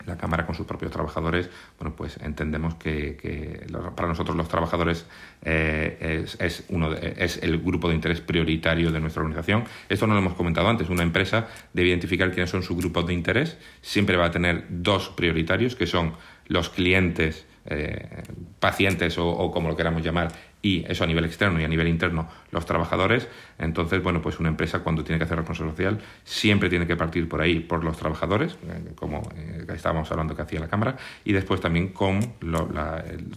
la 0.07 0.17
Cámara 0.17 0.45
con 0.45 0.55
sus 0.55 0.65
propios 0.65 0.91
trabajadores, 0.91 1.49
bueno, 1.77 1.95
pues 1.95 2.17
entendemos 2.17 2.75
que, 2.75 3.67
para 3.95 4.07
nosotros 4.07 4.35
los 4.35 4.47
trabajadores 4.47 5.05
eh, 5.43 6.25
es, 6.39 6.65
uno 6.69 6.93
es 6.93 7.37
el 7.43 7.59
grupo 7.59 7.89
de 7.89 7.95
interés 7.95 8.21
prioritario 8.21 8.91
de 8.91 8.99
nuestra 8.99 9.21
organización. 9.21 9.65
Esto 9.89 10.07
no 10.07 10.13
lo 10.13 10.19
hemos 10.19 10.33
comentado 10.33 10.67
antes. 10.67 10.89
Una 10.89 11.03
empresa 11.03 11.47
debe 11.73 11.89
identificar 11.89 12.31
quiénes 12.31 12.49
son 12.49 12.63
sus 12.63 12.77
grupos 12.77 13.05
de 13.05 13.13
interés. 13.13 13.57
Siempre 13.81 14.17
va 14.17 14.25
a 14.25 14.31
tener 14.31 14.65
dos 14.69 15.09
prioritarios, 15.09 15.75
que 15.75 15.85
son 15.85 16.13
los 16.47 16.69
clientes 16.69 17.45
eh, 17.69 18.23
pacientes 18.61 19.17
o, 19.17 19.51
como 19.51 19.67
lo 19.67 19.75
queramos 19.75 20.01
llamar, 20.01 20.31
y 20.61 20.85
eso 20.87 21.03
a 21.03 21.07
nivel 21.07 21.25
externo 21.25 21.59
y 21.61 21.63
a 21.63 21.67
nivel 21.67 21.87
interno 21.87 22.27
los 22.51 22.65
trabajadores. 22.65 23.27
Entonces, 23.59 24.01
bueno, 24.01 24.21
pues 24.21 24.39
una 24.39 24.49
empresa 24.49 24.79
cuando 24.79 25.03
tiene 25.03 25.19
que 25.19 25.25
hacer 25.25 25.37
responsabilidad 25.37 25.75
social 25.75 25.99
siempre 26.23 26.69
tiene 26.69 26.87
que 26.87 26.95
partir 26.95 27.27
por 27.29 27.41
ahí, 27.41 27.59
por 27.59 27.83
los 27.83 27.97
trabajadores, 27.97 28.53
eh, 28.53 28.93
como 28.95 29.29
eh, 29.35 29.65
estábamos 29.73 30.09
hablando 30.11 30.35
que 30.35 30.41
hacía 30.41 30.59
la 30.59 30.67
Cámara, 30.67 30.97
y 31.23 31.33
después 31.33 31.61
también 31.61 31.89
con 31.89 32.33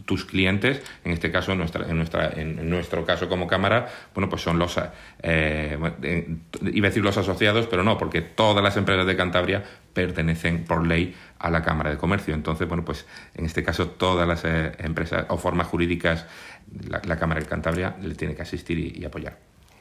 tus 0.04 0.24
clientes, 0.24 0.82
en 1.04 1.12
este 1.12 1.30
caso, 1.30 1.52
en, 1.52 1.58
nuestra, 1.58 1.88
en, 1.88 1.96
nuestra, 1.96 2.30
en 2.30 2.68
nuestro 2.68 3.04
caso 3.04 3.28
como 3.28 3.46
Cámara, 3.46 3.88
bueno, 4.14 4.28
pues 4.28 4.42
son 4.42 4.58
los, 4.58 4.78
eh, 5.22 5.78
iba 6.72 6.86
a 6.86 6.90
decir 6.90 7.04
los 7.04 7.16
asociados, 7.16 7.66
pero 7.66 7.82
no, 7.82 7.98
porque 7.98 8.22
todas 8.22 8.62
las 8.62 8.76
empresas 8.76 9.06
de 9.06 9.16
Cantabria 9.16 9.64
pertenecen 9.92 10.64
por 10.64 10.86
ley 10.86 11.14
a 11.38 11.50
la 11.50 11.62
Cámara 11.62 11.90
de 11.90 11.96
Comercio. 11.96 12.34
Entonces, 12.34 12.68
bueno, 12.68 12.84
pues 12.84 13.06
en 13.34 13.46
este 13.46 13.62
caso 13.62 13.88
todas 13.88 14.26
las 14.26 14.44
eh, 14.44 14.72
empresas 14.78 15.26
o 15.28 15.36
formas 15.36 15.66
jurídicas, 15.66 16.26
la, 16.88 17.16
Cámara 17.16 17.40
de 17.40 17.46
Cantabria 17.46 17.96
le 18.00 18.14
tiene 18.14 18.34
que 18.34 18.42
asistir 18.42 18.78
y, 18.78 19.04
apoyar. 19.04 19.38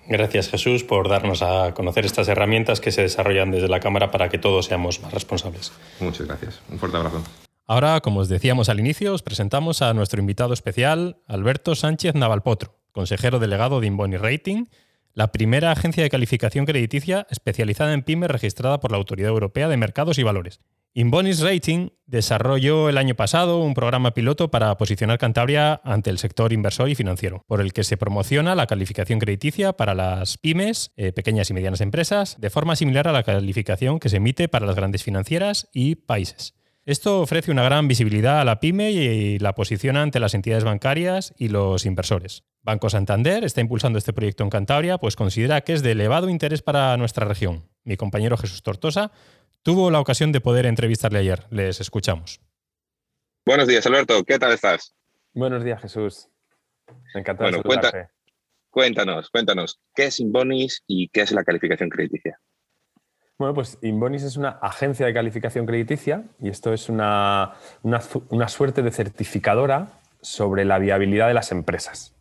Gracias 0.08 0.50
Jesús 0.50 0.84
por 0.84 1.08
darnos 1.08 1.44
a 1.44 1.74
conocer 1.76 2.06
estas 2.06 2.28
herramientas 2.28 2.80
que 2.80 2.92
se 2.92 3.04
desarrollan 3.04 3.52
desde 3.52 3.68
la 3.68 3.80
Cámara 3.80 4.10
para 4.10 4.30
que 4.30 4.40
todos 4.40 4.66
seamos 4.66 5.02
más 5.02 5.14
responsables. 5.14 5.72
Muchas 6.00 6.26
gracias. 6.26 6.62
Un 6.70 6.80
fuerte 6.80 6.98
abrazo. 6.98 7.24
Ahora, 7.68 8.02
como 8.02 8.22
os 8.22 8.30
decíamos 8.30 8.70
al 8.70 8.80
inicio, 8.80 9.14
os 9.14 9.22
presentamos 9.22 9.84
a 9.84 9.94
nuestro 9.94 10.20
invitado 10.20 10.54
especial, 10.54 11.18
Alberto 11.28 11.76
Sánchez 11.76 12.16
Navalpotro, 12.16 12.74
consejero 12.92 13.38
delegado 13.38 13.80
de 13.80 13.88
Inboni 13.88 14.18
Rating 14.18 14.66
la 15.20 15.34
primera 15.34 15.74
agencia 15.74 16.02
de 16.02 16.10
calificación 16.10 16.66
crediticia 16.66 17.28
especializada 17.30 17.94
en 17.94 18.04
pymes 18.04 18.32
registrada 18.32 18.80
por 18.80 18.92
la 18.92 18.98
Autoridad 18.98 19.32
Europea 19.32 19.68
de 19.68 19.76
Mercados 19.76 20.18
y 20.18 20.24
Valores. 20.24 20.62
Inbonis 20.94 21.42
Rating 21.42 21.90
desarrolló 22.06 22.88
el 22.88 22.98
año 22.98 23.16
pasado 23.16 23.60
un 23.60 23.74
programa 23.74 24.14
piloto 24.14 24.50
para 24.50 24.78
posicionar 24.78 25.18
Cantabria 25.18 25.82
ante 25.84 26.10
el 26.10 26.20
sector 26.20 26.54
inversor 26.54 26.88
y 26.88 26.96
financiero, 26.96 27.44
por 27.48 27.60
el 27.60 27.74
que 27.74 27.84
se 27.84 27.98
promociona 27.98 28.56
la 28.56 28.66
calificación 28.66 29.20
crediticia 29.20 29.74
para 29.74 29.94
las 29.94 30.38
pymes, 30.38 30.94
eh, 30.96 31.12
pequeñas 31.12 31.50
y 31.50 31.54
medianas 31.54 31.82
empresas, 31.82 32.38
de 32.40 32.50
forma 32.50 32.78
similar 32.78 33.10
a 33.10 33.12
la 33.12 33.24
calificación 33.24 34.00
que 34.00 34.08
se 34.08 34.18
emite 34.18 34.48
para 34.48 34.66
las 34.66 34.78
grandes 34.78 35.04
financieras 35.04 35.68
y 35.74 35.96
países. 35.96 36.54
Esto 36.90 37.22
ofrece 37.22 37.52
una 37.52 37.62
gran 37.62 37.88
visibilidad 37.88 38.42
a 38.42 38.44
la 38.44 38.60
pyme 38.60 38.90
y 38.90 39.38
la 39.38 39.54
posiciona 39.54 40.02
ante 40.02 40.20
las 40.20 40.34
entidades 40.34 40.64
bancarias 40.64 41.36
y 41.38 41.50
los 41.50 41.86
inversores. 41.86 42.46
Banco 42.64 42.90
Santander 42.90 43.44
está 43.44 43.62
impulsando 43.62 44.00
este 44.00 44.12
proyecto 44.12 44.44
en 44.44 44.50
Cantabria, 44.50 44.98
pues 44.98 45.16
considera 45.16 45.62
que 45.62 45.74
es 45.74 45.84
de 45.84 45.92
elevado 45.92 46.30
interés 46.30 46.64
para 46.64 46.98
nuestra 46.98 47.28
región. 47.28 47.70
Mi 47.84 47.96
compañero 47.96 48.38
Jesús 48.38 48.64
Tortosa 48.64 49.12
tuvo 49.62 49.92
la 49.92 50.00
ocasión 50.00 50.32
de 50.32 50.42
poder 50.42 50.66
entrevistarle 50.66 51.20
ayer. 51.20 51.46
Les 51.52 51.80
escuchamos. 51.80 52.42
Buenos 53.46 53.68
días, 53.68 53.86
Alberto. 53.86 54.24
¿Qué 54.24 54.40
tal 54.40 54.54
estás? 54.54 54.96
Buenos 55.36 55.64
días, 55.64 55.80
Jesús. 55.84 56.28
Encantado 57.14 57.52
de 57.52 57.62
cuenta, 57.62 58.10
cuéntanos, 58.72 59.30
cuéntanos, 59.30 59.80
¿qué 59.94 60.06
es 60.06 60.20
Inbonis 60.20 60.84
y 60.88 61.10
qué 61.10 61.22
es 61.22 61.32
la 61.34 61.44
calificación 61.44 61.90
crediticia? 61.90 62.40
Bueno, 63.40 63.54
pues 63.54 63.78
Inbonis 63.82 64.24
es 64.24 64.36
una 64.36 64.50
agencia 64.62 65.06
de 65.06 65.14
calificación 65.14 65.66
crediticia 65.66 66.24
y 66.42 66.50
esto 66.50 66.74
es 66.74 66.90
una, 66.90 67.54
suerte 68.48 68.82
de 68.82 68.92
certificadora 68.92 69.88
sobre 70.20 70.66
la 70.66 70.78
viabilidad 70.78 71.30
de 71.30 71.34
las 71.34 71.54
empresas. 71.54 72.14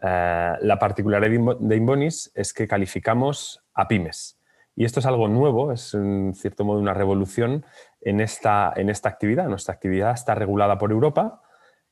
Eh, 0.00 0.52
la 0.60 0.78
particularidad 0.78 1.58
de 1.58 1.76
Inbonis 1.76 2.30
es 2.36 2.54
que 2.54 2.68
calificamos 2.68 3.64
a 3.74 3.88
pymes. 3.88 4.38
Y 4.76 4.84
esto 4.84 5.00
es 5.00 5.06
algo 5.06 5.26
nuevo, 5.26 5.72
es 5.72 5.92
en 5.94 6.34
cierto 6.36 6.64
modo 6.64 6.78
una 6.78 6.94
revolución 6.94 7.66
en 8.00 8.20
esta, 8.20 8.72
en 8.76 8.90
esta 8.90 9.08
actividad. 9.08 9.48
Nuestra 9.48 9.74
actividad 9.74 10.12
está 10.12 10.36
regulada 10.36 10.78
por 10.78 10.92
Europa 10.92 11.42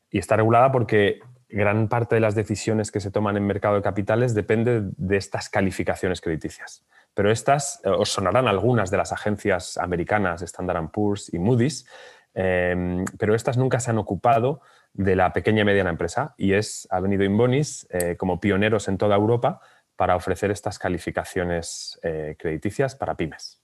y 0.09 0.19
está 0.19 0.37
regulada 0.37 0.71
porque 0.71 1.19
gran 1.49 1.88
parte 1.88 2.14
de 2.14 2.21
las 2.21 2.37
decisiones 2.37 2.92
que 2.92 3.00
se 3.00 3.11
toman 3.11 3.37
en 3.37 3.45
mercado 3.45 3.75
de 3.75 3.83
capitales 3.83 4.35
depende 4.35 4.83
de 4.97 5.16
estas 5.16 5.49
calificaciones 5.49 6.21
crediticias. 6.21 6.85
Pero 7.14 7.31
estas, 7.31 7.81
eh, 7.85 7.90
os 7.90 8.11
sonarán 8.11 8.49
algunas 8.49 8.90
de 8.90 8.97
las 8.97 9.12
agencias 9.12 9.76
americanas, 9.76 10.42
Standard 10.42 10.90
Poor's 10.90 11.33
y 11.33 11.38
Moody's, 11.38 11.87
em, 12.35 13.04
pero 13.19 13.35
estas 13.35 13.59
nunca 13.59 13.81
se 13.81 13.90
han 13.90 13.99
ocupado 13.99 14.62
de 14.95 15.16
la 15.16 15.33
pequeña 15.33 15.62
y 15.62 15.64
mediana 15.64 15.90
empresa 15.90 16.35
y 16.37 16.54
es, 16.54 16.88
ha 16.90 17.00
venido 17.00 17.25
Inbonis 17.25 17.87
eh, 17.90 18.16
como 18.16 18.40
pioneros 18.40 18.88
en 18.88 18.99
toda 18.99 19.16
Europa 19.16 19.61
para 19.97 20.16
ofrecer 20.16 20.50
estas 20.50 20.78
calificaciones 20.78 21.99
eh, 22.02 22.37
crediticias 22.38 22.95
para 22.95 23.14
pymes. 23.14 23.61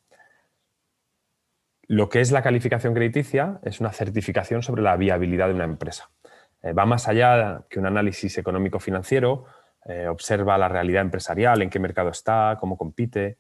Lo 1.87 2.11
que 2.11 2.21
es 2.21 2.31
la 2.31 2.43
calificación 2.43 2.93
crediticia 2.93 3.61
es 3.62 3.81
una 3.81 3.93
certificación 3.93 4.62
sobre 4.62 4.83
la 4.83 4.97
viabilidad 4.97 5.49
de 5.49 5.55
una 5.55 5.64
empresa. 5.64 6.11
va 6.76 6.85
más 6.85 7.09
allá 7.09 7.64
que 7.71 7.78
un 7.78 7.87
análisis 7.87 8.37
económico-financiero 8.37 9.47
eh, 9.88 10.07
observa 10.07 10.59
la 10.59 10.68
realidad 10.68 11.00
empresarial, 11.00 11.62
en 11.62 11.71
qué 11.71 11.78
mercado 11.78 12.11
está, 12.11 12.59
cómo 12.61 12.76
compite, 12.76 13.38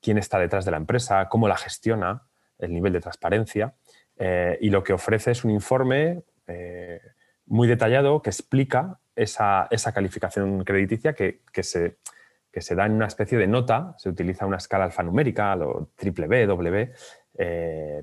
quién 0.00 0.16
está 0.16 0.38
detrás 0.38 0.64
de 0.64 0.70
la 0.70 0.78
empresa, 0.78 1.28
cómo 1.28 1.46
la 1.46 1.58
gestiona, 1.58 2.22
el 2.58 2.72
nivel 2.72 2.94
de 2.94 3.00
transparencia. 3.00 3.74
Eh, 4.16 4.56
y 4.62 4.70
lo 4.70 4.82
que 4.82 4.94
ofrece 4.94 5.32
es 5.32 5.44
un 5.44 5.50
informe 5.50 6.22
eh, 6.46 7.02
muy 7.44 7.68
detallado 7.68 8.22
que 8.22 8.30
explica 8.30 8.98
esa, 9.14 9.68
calificación 9.92 10.64
crediticia 10.64 11.12
que, 11.12 11.42
se, 11.62 11.98
se, 12.50 12.74
da 12.74 12.86
en 12.86 12.92
una 12.92 13.06
especie 13.06 13.36
de 13.36 13.46
nota, 13.46 13.94
se 13.98 14.08
utiliza 14.08 14.46
una 14.46 14.56
escala 14.56 14.84
alfanumérica, 14.84 15.54
lo 15.54 15.90
triple 15.96 16.28
B, 16.28 16.46
W, 16.46 16.92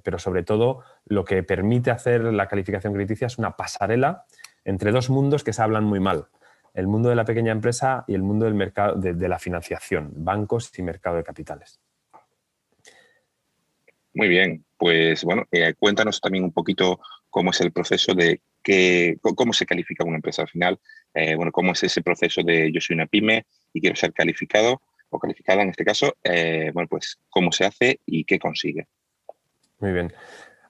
pero 0.03 0.19
sobre 0.19 0.43
todo 0.43 0.83
lo 1.05 1.25
que 1.25 1.41
permite 1.41 1.89
hacer 1.89 2.25
la 2.25 2.47
calificación 2.47 2.93
crediticia 2.93 3.25
es 3.25 3.39
una 3.39 3.55
pasarela 3.55 4.25
entre 4.65 4.91
dos 4.91 5.09
mundos 5.09 5.43
que 5.43 5.53
se 5.53 5.63
hablan 5.63 5.83
muy 5.83 5.99
mal, 5.99 6.27
el 6.77 6.87
mundo 6.87 7.09
de 7.09 7.15
la 7.15 7.25
pequeña 7.25 7.51
empresa 7.51 8.05
y 8.07 8.13
el 8.13 8.21
mundo 8.21 8.45
del 8.45 8.53
mercado 8.53 8.95
de, 8.95 9.27
la 9.27 9.39
financiación, 9.39 10.11
bancos 10.15 10.71
y 10.77 10.83
mercado 10.83 11.17
de 11.17 11.23
capitales. 11.23 11.79
Muy 14.13 14.27
bien, 14.27 14.63
pues 14.77 15.23
bueno, 15.23 15.45
eh, 15.51 15.73
cuéntanos 15.73 16.21
también 16.21 16.43
un 16.43 16.51
poquito 16.51 16.99
cómo 17.31 17.49
es 17.49 17.61
el 17.61 17.71
proceso 17.71 18.13
de 18.13 18.41
que, 18.61 19.17
cómo 19.21 19.53
se 19.53 19.65
califica 19.65 20.03
una 20.03 20.17
empresa 20.17 20.43
al 20.43 20.49
final, 20.49 20.79
eh, 21.15 21.35
bueno, 21.35 21.51
cómo 21.51 21.71
es 21.71 21.83
ese 21.83 22.03
proceso 22.03 22.43
de 22.43 22.71
yo 22.71 22.79
soy 22.79 22.93
una 22.93 23.07
pyme 23.07 23.47
y 23.73 23.81
quiero 23.81 23.95
ser 23.95 24.13
calificado 24.13 24.79
o 25.09 25.17
calificada 25.17 25.63
en 25.63 25.69
este 25.69 25.83
caso, 25.83 26.15
eh, 26.23 26.69
bueno, 26.75 26.87
pues 26.87 27.17
cómo 27.29 27.51
se 27.51 27.65
hace 27.65 28.01
y 28.05 28.23
qué 28.23 28.37
consigue. 28.37 28.85
Muy 29.79 29.93
bien. 29.93 30.13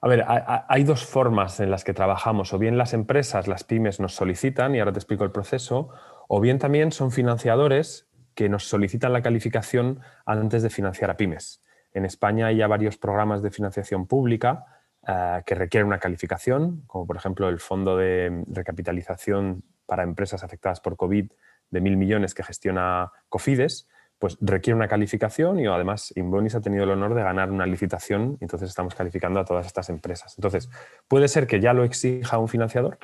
A 0.00 0.08
ver, 0.08 0.24
hay 0.26 0.84
dos 0.84 1.04
formas 1.04 1.60
en 1.60 1.70
las 1.70 1.84
que 1.84 1.94
trabajamos. 1.94 2.52
O 2.52 2.58
bien 2.58 2.78
las 2.78 2.94
empresas, 2.94 3.48
las 3.48 3.64
pymes 3.64 4.00
nos 4.00 4.14
solicitan, 4.14 4.74
y 4.74 4.78
ahora 4.78 4.92
te 4.92 4.98
explico 4.98 5.24
el 5.24 5.32
proceso, 5.32 5.88
o 6.28 6.40
bien 6.40 6.58
también 6.58 6.92
son 6.92 7.10
financiadores 7.10 8.08
que 8.34 8.48
nos 8.48 8.64
solicitan 8.64 9.12
la 9.12 9.22
calificación 9.22 10.00
antes 10.24 10.62
de 10.62 10.70
financiar 10.70 11.10
a 11.10 11.16
pymes. 11.16 11.62
En 11.92 12.04
España 12.04 12.46
hay 12.46 12.58
ya 12.58 12.68
varios 12.68 12.96
programas 12.96 13.42
de 13.42 13.50
financiación 13.50 14.06
pública 14.06 14.66
eh, 15.06 15.42
que 15.44 15.56
requieren 15.56 15.88
una 15.88 15.98
calificación, 15.98 16.82
como 16.86 17.06
por 17.06 17.16
ejemplo 17.16 17.48
el 17.48 17.58
Fondo 17.58 17.96
de 17.96 18.44
Recapitalización 18.46 19.64
para 19.86 20.04
Empresas 20.04 20.44
Afectadas 20.44 20.80
por 20.80 20.96
COVID 20.96 21.32
de 21.70 21.80
mil 21.80 21.96
millones 21.96 22.34
que 22.34 22.44
gestiona 22.44 23.10
Cofides, 23.28 23.88
pues 24.18 24.36
requiere 24.40 24.76
una 24.76 24.88
calificación 24.88 25.60
y 25.60 25.66
además 25.66 26.12
Inbonis 26.16 26.54
ha 26.54 26.60
tenido 26.60 26.84
el 26.84 26.90
honor 26.90 27.14
de 27.14 27.22
ganar 27.22 27.50
una 27.50 27.66
licitación 27.66 28.36
entonces 28.40 28.68
estamos 28.68 28.94
calificando 28.94 29.40
a 29.40 29.44
todas 29.44 29.66
estas 29.66 29.88
empresas. 29.90 30.34
Entonces, 30.36 30.68
puede 31.06 31.28
ser 31.28 31.46
que 31.46 31.60
ya 31.60 31.72
lo 31.72 31.84
exija 31.84 32.38
un 32.38 32.48
financiador, 32.48 32.98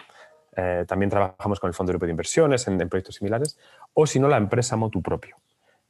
eh, 0.56 0.84
también 0.86 1.10
trabajamos 1.10 1.58
con 1.58 1.68
el 1.68 1.74
Fondo 1.74 1.90
Europeo 1.90 2.06
de 2.06 2.12
Inversiones 2.12 2.66
en, 2.68 2.78
proyectos 2.88 3.16
similares, 3.16 3.58
o 3.92 4.06
si 4.06 4.20
no, 4.20 4.28
la 4.28 4.36
empresa 4.36 4.76
motu 4.76 5.02
propio. 5.02 5.36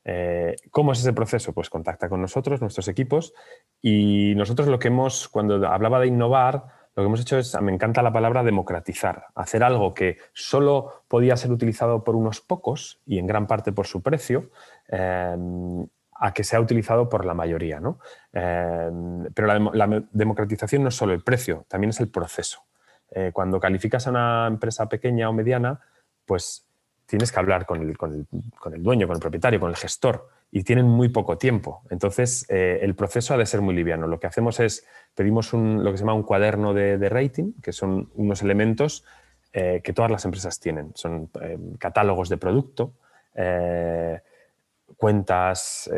Eh, 0.04 0.56
¿Cómo 0.70 0.92
es 0.92 1.00
ese 1.00 1.12
proceso? 1.12 1.52
Pues 1.52 1.70
contacta 1.70 2.08
con 2.08 2.20
nosotros, 2.20 2.60
nuestros 2.60 2.88
equipos, 2.88 3.34
y 3.80 4.34
nosotros 4.36 4.68
lo 4.68 4.78
que 4.78 4.88
hemos, 4.88 5.28
cuando 5.28 5.66
hablaba 5.66 6.00
de 6.00 6.08
innovar, 6.08 6.64
lo 6.96 7.02
que 7.02 7.06
hemos 7.06 7.20
hecho 7.20 7.38
es, 7.38 7.60
me 7.60 7.72
encanta 7.72 8.02
la 8.02 8.12
palabra 8.12 8.44
democratizar, 8.44 9.26
hacer 9.34 9.64
algo 9.64 9.94
que 9.94 10.18
solo 10.32 11.04
podía 11.08 11.36
ser 11.36 11.50
utilizado 11.50 12.04
por 12.04 12.14
unos 12.14 12.40
pocos 12.40 13.00
y 13.04 13.18
en 13.18 13.26
gran 13.26 13.46
parte 13.46 13.72
por 13.72 13.86
su 13.86 14.00
precio, 14.02 14.50
Em, 14.88 15.86
a 16.16 16.32
que 16.32 16.44
sea 16.44 16.60
utilizado 16.60 17.08
por 17.08 17.24
la 17.24 17.34
mayoría. 17.34 17.80
¿no? 17.80 17.98
Em, 18.32 19.24
pero 19.34 19.48
la, 19.48 20.04
democratización 20.12 20.82
no 20.82 20.88
es 20.88 20.94
solo 20.94 21.12
el 21.12 21.22
precio, 21.22 21.66
también 21.68 21.90
es 21.90 22.00
el 22.00 22.08
proceso. 22.08 22.60
Eh, 23.10 23.30
cuando 23.32 23.58
calificas 23.58 24.06
a 24.06 24.10
una 24.10 24.46
empresa 24.46 24.88
pequeña 24.88 25.28
o 25.28 25.32
mediana, 25.32 25.80
pues 26.24 26.66
tienes 27.06 27.32
que 27.32 27.40
hablar 27.40 27.66
con 27.66 27.82
el, 27.82 27.98
con, 27.98 28.14
el, 28.14 28.26
con 28.58 28.74
el, 28.74 28.82
dueño, 28.82 29.06
con 29.06 29.16
el 29.16 29.20
propietario, 29.20 29.58
con 29.58 29.70
el 29.70 29.76
gestor. 29.76 30.28
y 30.52 30.62
tienen 30.62 30.86
muy 30.86 31.08
poco 31.08 31.36
tiempo. 31.36 31.82
Entonces, 31.90 32.46
eh, 32.48 32.78
el 32.82 32.94
proceso 32.94 33.34
ha 33.34 33.36
de 33.36 33.44
ser 33.44 33.60
muy 33.60 33.74
liviano. 33.74 34.06
Lo 34.06 34.20
que 34.20 34.28
hacemos 34.28 34.60
es, 34.60 34.86
pedimos 35.14 35.52
lo 35.52 35.90
que 35.90 35.96
se 35.96 36.02
llama 36.02 36.14
un 36.14 36.22
cuaderno 36.22 36.74
de, 36.74 37.08
rating, 37.08 37.52
que 37.62 37.72
son 37.72 38.10
unos 38.14 38.42
elementos 38.42 39.04
eh, 39.52 39.80
que 39.82 39.92
todas 39.92 40.10
las 40.10 40.24
empresas 40.24 40.58
tienen. 40.58 40.92
Son 40.94 41.30
eh, 41.40 41.58
catálogos 41.78 42.28
de 42.28 42.36
producto, 42.36 42.92
cuentas, 44.96 45.90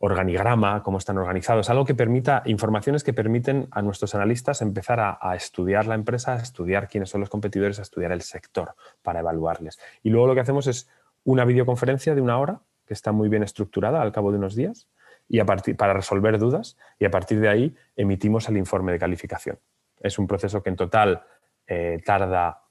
organigrama, 0.00 0.82
cómo 0.82 0.98
están 0.98 1.18
organizados, 1.18 1.70
algo 1.70 1.84
que 1.84 1.94
permita, 1.94 2.42
informaciones 2.46 3.04
que 3.04 3.12
permiten 3.12 3.68
a 3.70 3.82
nuestros 3.82 4.14
analistas 4.14 4.62
empezar 4.62 4.98
a, 5.00 5.36
estudiar 5.36 5.86
la 5.86 5.94
empresa, 5.94 6.34
a 6.34 6.38
estudiar 6.38 6.88
quiénes 6.88 7.10
son 7.10 7.20
los 7.20 7.30
competidores, 7.30 7.78
a 7.78 7.82
estudiar 7.82 8.10
el 8.10 8.22
sector 8.22 8.74
para 9.02 9.20
evaluarles. 9.20 9.78
Y 10.02 10.10
luego 10.10 10.26
lo 10.26 10.34
que 10.34 10.40
hacemos 10.40 10.66
es 10.66 10.88
una 11.22 11.44
videoconferencia 11.44 12.14
de 12.14 12.20
una 12.20 12.38
hora 12.38 12.60
que 12.86 12.94
está 12.94 13.12
muy 13.12 13.28
bien 13.28 13.42
estructurada 13.42 14.02
al 14.02 14.12
cabo 14.12 14.32
de 14.32 14.38
unos 14.38 14.54
días 14.56 14.88
y 15.28 15.40
a 15.40 15.46
partir, 15.46 15.76
para 15.76 15.92
resolver 15.92 16.38
dudas 16.38 16.76
y 16.98 17.04
a 17.04 17.10
partir 17.10 17.40
de 17.40 17.48
ahí 17.48 17.74
emitimos 17.96 18.48
el 18.48 18.56
informe 18.56 18.92
de 18.92 18.98
calificación. 18.98 19.58
Es 20.00 20.18
un 20.18 20.26
proceso 20.26 20.62
que 20.62 20.70
en 20.70 20.76
total 20.76 21.22
eh, 21.66 22.00
tarda 22.04 22.62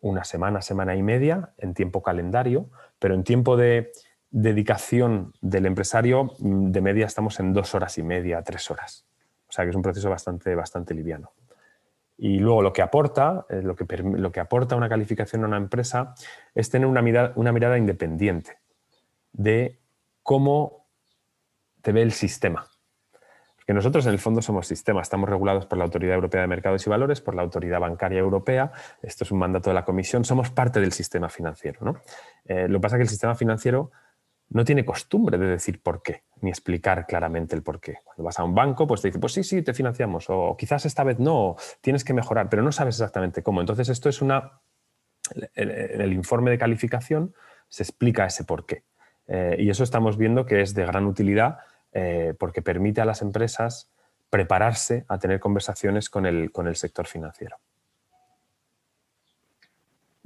una 0.00 0.24
semana, 0.24 0.62
semana 0.62 0.94
y 0.94 1.02
media 1.02 1.52
en 1.58 1.74
tiempo 1.74 2.02
calendario, 2.02 2.70
pero 2.98 3.14
en 3.14 3.24
tiempo 3.24 3.56
de 3.56 3.92
dedicación 4.30 5.32
del 5.40 5.66
empresario 5.66 6.32
mm, 6.38 6.70
de 6.70 6.80
media 6.80 7.06
estamos 7.06 7.40
en 7.40 7.52
dos 7.52 7.74
horas 7.74 7.98
y 7.98 8.02
media, 8.02 8.42
tres 8.42 8.70
horas. 8.70 9.06
O 9.48 9.52
sea 9.52 9.64
que 9.64 9.70
es 9.70 9.76
un 9.76 9.82
proceso 9.82 10.10
bastante, 10.10 10.54
bastante 10.54 10.94
liviano. 10.94 11.32
Y 12.18 12.38
luego 12.38 12.62
lo 12.62 12.72
que 12.72 12.82
aporta, 12.82 13.46
eh, 13.48 13.62
lo, 13.62 13.76
que, 13.76 13.84
lo 13.96 14.32
que 14.32 14.40
aporta 14.40 14.76
una 14.76 14.88
calificación 14.88 15.44
a 15.44 15.48
una 15.48 15.56
empresa 15.58 16.14
es 16.54 16.70
tener 16.70 16.86
una 16.86 17.02
mirada, 17.02 17.32
una 17.36 17.52
mirada 17.52 17.78
independiente 17.78 18.58
de 19.32 19.80
cómo 20.22 20.85
te 21.86 21.92
ve 21.92 22.02
el 22.02 22.10
sistema. 22.10 22.66
Porque 23.54 23.72
nosotros 23.72 24.04
en 24.06 24.12
el 24.12 24.18
fondo 24.18 24.42
somos 24.42 24.66
sistema, 24.66 25.02
estamos 25.02 25.28
regulados 25.28 25.66
por 25.66 25.78
la 25.78 25.84
Autoridad 25.84 26.16
Europea 26.16 26.40
de 26.40 26.48
Mercados 26.48 26.84
y 26.84 26.90
Valores, 26.90 27.20
por 27.20 27.36
la 27.36 27.42
Autoridad 27.42 27.78
Bancaria 27.78 28.18
Europea, 28.18 28.72
esto 29.02 29.22
es 29.22 29.30
un 29.30 29.38
mandato 29.38 29.70
de 29.70 29.74
la 29.74 29.84
Comisión, 29.84 30.24
somos 30.24 30.50
parte 30.50 30.80
del 30.80 30.90
sistema 30.90 31.28
financiero. 31.28 31.78
¿no? 31.82 32.00
Eh, 32.44 32.66
lo 32.66 32.78
que 32.78 32.82
pasa 32.82 32.96
es 32.96 32.98
que 32.98 33.02
el 33.04 33.08
sistema 33.08 33.36
financiero 33.36 33.92
no 34.48 34.64
tiene 34.64 34.84
costumbre 34.84 35.38
de 35.38 35.46
decir 35.46 35.80
por 35.80 36.02
qué, 36.02 36.24
ni 36.40 36.50
explicar 36.50 37.06
claramente 37.06 37.54
el 37.54 37.62
por 37.62 37.78
qué. 37.78 37.98
Cuando 38.02 38.24
vas 38.24 38.40
a 38.40 38.42
un 38.42 38.52
banco, 38.52 38.84
pues 38.88 39.00
te 39.00 39.06
dice, 39.06 39.20
pues 39.20 39.32
sí, 39.32 39.44
sí, 39.44 39.62
te 39.62 39.72
financiamos, 39.72 40.26
o 40.28 40.56
quizás 40.58 40.86
esta 40.86 41.04
vez 41.04 41.20
no, 41.20 41.54
tienes 41.82 42.02
que 42.02 42.14
mejorar, 42.14 42.48
pero 42.48 42.64
no 42.64 42.72
sabes 42.72 42.96
exactamente 42.96 43.44
cómo. 43.44 43.60
Entonces, 43.60 43.88
esto 43.90 44.08
es 44.08 44.20
una. 44.22 44.60
El 45.54 46.12
informe 46.12 46.50
de 46.50 46.58
calificación 46.58 47.32
se 47.68 47.84
explica 47.84 48.26
ese 48.26 48.42
por 48.42 48.66
qué. 48.66 48.82
Eh, 49.28 49.56
y 49.58 49.70
eso 49.70 49.82
estamos 49.82 50.16
viendo 50.16 50.46
que 50.46 50.60
es 50.60 50.74
de 50.74 50.84
gran 50.86 51.06
utilidad 51.06 51.58
eh, 51.96 52.34
porque 52.38 52.60
permite 52.60 53.00
a 53.00 53.06
las 53.06 53.22
empresas 53.22 53.90
prepararse 54.28 55.06
a 55.08 55.18
tener 55.18 55.40
conversaciones 55.40 56.10
con 56.10 56.26
el, 56.26 56.52
con 56.52 56.68
el 56.68 56.76
sector 56.76 57.06
financiero. 57.06 57.56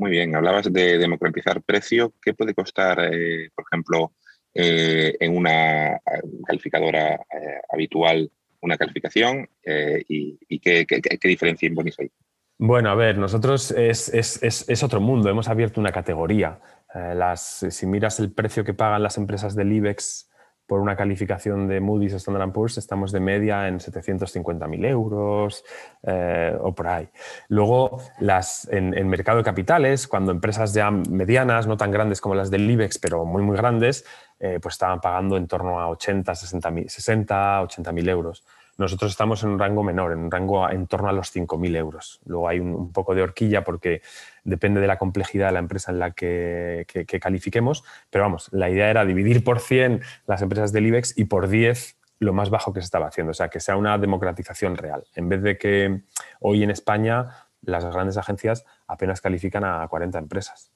Muy 0.01 0.11
bien, 0.11 0.35
hablabas 0.35 0.73
de 0.73 0.97
democratizar 0.97 1.61
precio. 1.61 2.15
¿Qué 2.23 2.33
puede 2.33 2.55
costar, 2.55 2.99
eh, 3.13 3.51
por 3.55 3.67
ejemplo, 3.71 4.15
eh, 4.55 5.15
en 5.21 5.37
una 5.37 6.01
calificadora 6.47 7.17
eh, 7.17 7.61
habitual 7.71 8.31
una 8.63 8.79
calificación 8.79 9.47
y, 9.63 10.59
qué, 10.59 10.87
diferencia 11.23 11.67
en 11.67 11.75
Bonis 11.75 12.01
hay? 12.01 12.11
Bueno, 12.57 12.91
a 12.91 12.95
ver, 12.95 13.19
nosotros 13.19 13.73
es, 13.73 14.83
otro 14.83 15.03
mundo, 15.03 15.29
hemos 15.29 15.49
abierto 15.49 15.81
una 15.81 15.93
categoría. 15.93 16.59
Las, 16.95 17.67
si 17.69 17.87
miras 17.87 18.21
el 18.21 18.33
precio 18.33 18.65
que 18.65 18.75
pagan 18.75 19.03
las 19.03 19.19
empresas 19.19 19.55
del 19.55 19.71
IBEX 19.71 20.30
por 20.71 20.79
una 20.79 20.95
calificación 20.95 21.67
de 21.67 21.81
Moody's 21.81 22.13
Standard 22.13 22.53
Poor's 22.53 22.79
estamos 22.79 23.11
de 23.11 23.19
media 23.19 23.67
en 23.67 23.81
750.000 23.81 24.87
euros 24.87 25.65
eh, 26.05 26.57
o 26.61 26.73
por 26.73 26.87
ahí. 26.87 27.09
Luego, 27.49 28.01
las, 28.21 28.69
en, 28.71 28.95
el 28.95 29.07
mercado 29.07 29.39
de 29.39 29.43
capitales, 29.43 30.07
cuando 30.07 30.31
empresas 30.31 30.73
ya 30.73 30.93
medianas, 30.93 31.67
no 31.67 31.77
tan 31.77 31.91
grandes 31.91 32.21
como 32.21 32.37
las 32.37 32.53
del 32.53 32.71
IBEX, 32.71 33.01
pero 33.01 33.25
muy, 33.25 33.43
muy 33.43 33.57
grandes, 33.57 34.05
eh, 34.39 34.61
pues 34.63 34.77
estaban 34.77 35.01
pagando 35.01 35.37
en 35.37 35.49
torno 35.49 35.81
a 35.81 35.89
80, 35.89 36.37
60, 36.37 36.73
60 36.87 37.63
80.000 37.63 38.09
euros. 38.09 38.45
Nosotros 38.81 39.11
estamos 39.11 39.43
en 39.43 39.51
un 39.51 39.59
rango 39.59 39.83
menor, 39.83 40.13
en 40.13 40.21
un 40.21 40.31
rango 40.31 40.67
en 40.71 40.87
torno 40.87 41.11
a 41.11 41.13
los 41.13 41.37
5.000 41.37 41.77
euros. 41.77 42.19
Luego 42.25 42.49
hay 42.49 42.61
un, 42.61 42.95
poco 42.95 43.15
de 43.15 43.21
horquilla 43.21 43.63
porque 43.63 44.01
depende 44.43 44.81
de 44.81 44.87
la 44.87 44.97
complejidad 44.97 45.49
de 45.49 45.53
la 45.53 45.59
empresa 45.59 45.93
en 45.93 45.99
la 45.99 46.13
que, 46.13 46.87
califiquemos, 47.21 47.85
pero 48.09 48.25
vamos, 48.25 48.49
la 48.53 48.71
idea 48.71 48.89
era 48.89 49.05
dividir 49.05 49.45
por 49.45 49.61
100 49.61 50.01
las 50.27 50.41
empresas 50.41 50.73
del 50.73 50.87
IBEX 50.87 51.19
y 51.19 51.27
por 51.27 51.49
10 51.49 51.99
lo 52.21 52.33
más 52.33 52.49
bajo 52.49 52.73
que 52.73 52.81
se 52.81 52.87
estaba 52.87 53.09
haciendo, 53.09 53.33
o 53.33 53.35
sea, 53.35 53.51
que 53.51 53.61
sea 53.61 53.77
una 53.77 53.99
democratización 53.99 54.79
real. 54.79 55.05
En 55.15 55.29
vez 55.29 55.43
de 55.43 55.59
que 55.59 56.01
hoy 56.41 56.63
en 56.63 56.71
España 56.71 57.49
las 57.61 57.85
grandes 57.85 58.17
agencias 58.17 58.65
apenas 58.87 59.21
califican 59.21 59.63
a 59.63 59.87
40 59.89 60.19
empresas. 60.19 60.73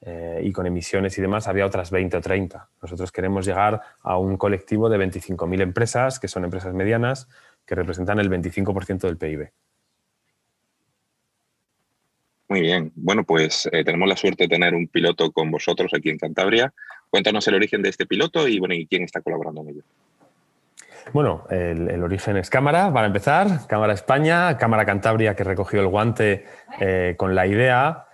Eh, 0.00 0.42
y 0.44 0.52
con 0.52 0.64
emisiones 0.64 1.18
y 1.18 1.20
demás 1.20 1.48
había 1.48 1.66
otras 1.66 1.90
20 1.90 2.18
o 2.18 2.20
30. 2.20 2.68
Nosotros 2.82 3.10
queremos 3.10 3.44
llegar 3.44 3.80
a 4.00 4.16
un 4.16 4.36
colectivo 4.36 4.88
de 4.88 4.96
25.000 4.96 5.60
empresas, 5.60 6.20
que 6.20 6.28
son 6.28 6.44
empresas 6.44 6.72
medianas, 6.72 7.28
que 7.68 7.74
representan 7.74 8.18
el 8.18 8.30
25% 8.30 9.00
del 9.00 9.18
PIB. 9.18 9.50
Muy 12.48 12.62
bien. 12.62 12.90
Bueno, 12.96 13.24
pues 13.24 13.68
eh, 13.70 13.84
tenemos 13.84 14.08
la 14.08 14.16
suerte 14.16 14.44
de 14.44 14.48
tener 14.48 14.74
un 14.74 14.88
piloto 14.88 15.30
con 15.32 15.50
vosotros 15.50 15.92
aquí 15.94 16.08
en 16.08 16.16
Cantabria. 16.16 16.72
Cuéntanos 17.10 17.46
el 17.46 17.54
origen 17.54 17.82
de 17.82 17.90
este 17.90 18.06
piloto 18.06 18.48
y, 18.48 18.58
bueno, 18.58 18.74
y 18.74 18.86
quién 18.86 19.02
está 19.02 19.20
colaborando 19.20 19.60
en 19.60 19.68
ello. 19.68 19.82
Bueno, 21.12 21.44
el, 21.50 22.02
origen 22.02 22.38
es 22.38 22.50
Cámara, 22.50 22.92
para 22.92 23.06
empezar, 23.06 23.66
Cámara 23.66 23.94
España, 23.94 24.56
Cámara 24.58 24.84
Cantabria 24.84 25.34
que 25.34 25.44
recogió 25.44 25.80
el 25.80 25.88
guante 25.88 26.46
eh, 26.80 27.14
con 27.18 27.34
la 27.34 27.46
idea. 27.46 28.06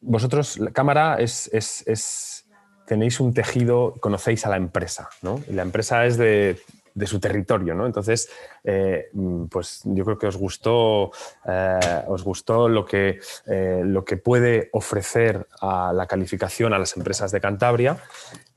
Vosotros, 0.00 0.58
la 0.58 0.70
Cámara 0.70 1.16
es, 1.18 1.50
es, 1.52 2.46
tenéis 2.86 3.20
un 3.20 3.32
tejido, 3.32 3.94
conocéis 4.00 4.44
a 4.46 4.50
la 4.50 4.56
empresa, 4.56 5.08
¿no? 5.22 5.40
Y 5.48 5.52
la 5.52 5.62
empresa 5.62 6.06
es 6.06 6.16
de 6.16 6.58
de 6.94 7.06
su 7.06 7.20
territorio, 7.20 7.74
¿no? 7.74 7.86
Entonces, 7.86 8.30
eh, 8.64 9.10
pues 9.50 9.82
yo 9.84 10.04
creo 10.04 10.18
que 10.18 10.26
os 10.26 10.36
gustó, 10.36 11.10
eh, 11.46 12.02
os 12.06 12.22
gustó 12.22 12.68
lo 12.68 12.84
que, 12.84 13.18
eh, 13.46 13.82
lo 13.84 14.04
que 14.04 14.16
puede 14.16 14.68
ofrecer 14.72 15.46
a 15.60 15.92
la 15.92 16.06
calificación 16.06 16.74
a 16.74 16.78
las 16.78 16.96
empresas 16.96 17.32
de 17.32 17.40
Cantabria. 17.40 17.96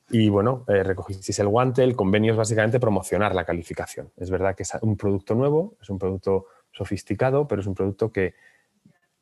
Y 0.10 0.30
bueno, 0.30 0.64
recogisteis 0.68 1.40
el 1.40 1.48
guante, 1.48 1.84
el 1.84 1.96
convenio 1.96 2.34
es 2.34 2.38
básicamente 2.38 2.80
promocionar 2.80 3.34
la 3.34 3.44
calificación. 3.44 4.12
Es 4.18 4.30
verdad 4.30 4.56
que 4.56 4.62
es 4.62 4.72
un 4.82 4.98
producto 4.98 5.34
nuevo, 5.34 5.76
es 5.82 5.90
un 5.90 5.98
producto 5.98 6.46
sofisticado, 6.72 7.48
pero 7.48 7.62
es 7.62 7.68
un 7.68 7.74
producto 7.74 8.12
que 8.12 8.36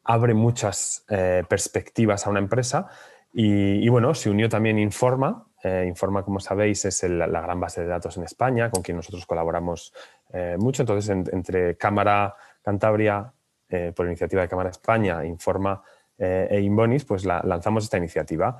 abre 0.03 0.33
muchas 0.33 1.05
perspectivas 1.47 2.27
a 2.27 2.29
una 2.29 2.39
empresa. 2.39 2.89
Y, 3.31 3.75
y, 3.83 3.87
bueno, 3.87 4.13
se 4.13 4.29
unió 4.29 4.49
también 4.49 4.77
Informa, 4.77 5.47
eh, 5.63 5.85
Informa, 5.87 6.23
como 6.23 6.41
sabéis, 6.41 6.83
es 6.83 7.03
la 7.03 7.41
gran 7.41 7.59
base 7.59 7.81
de 7.81 7.87
datos 7.87 8.17
en 8.17 8.23
España, 8.23 8.69
con 8.69 8.83
quien 8.83 8.97
nosotros 8.97 9.25
colaboramos 9.25 9.93
eh, 10.33 10.57
mucho. 10.59 10.83
Entonces, 10.83 11.09
entre 11.09 11.77
Cámara 11.77 12.35
Cantabria, 12.61 13.31
eh, 13.69 13.93
por 13.95 14.05
iniciativa 14.05 14.41
de 14.41 14.49
Cámara 14.49 14.69
España, 14.69 15.23
Informa 15.25 15.81
e 16.15 16.61
Inbonis, 16.61 17.05
pues 17.05 17.25
lanzamos 17.25 17.83
esta 17.85 17.97
iniciativa. 17.97 18.57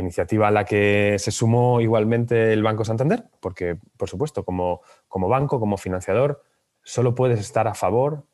iniciativa 0.00 0.48
a 0.48 0.50
la 0.50 0.64
que 0.64 1.16
se 1.18 1.30
sumó 1.30 1.80
igualmente 1.80 2.52
el 2.52 2.62
Banco 2.62 2.84
Santander, 2.84 3.24
porque, 3.38 3.76
por 3.96 4.08
supuesto, 4.08 4.44
como, 4.44 4.80
como 5.06 5.28
banco, 5.28 5.60
como 5.60 5.76
financiador, 5.76 6.42
solo 6.82 7.14
puedes 7.14 7.38
estar 7.38 7.68
a 7.68 7.74
favor 7.74 8.24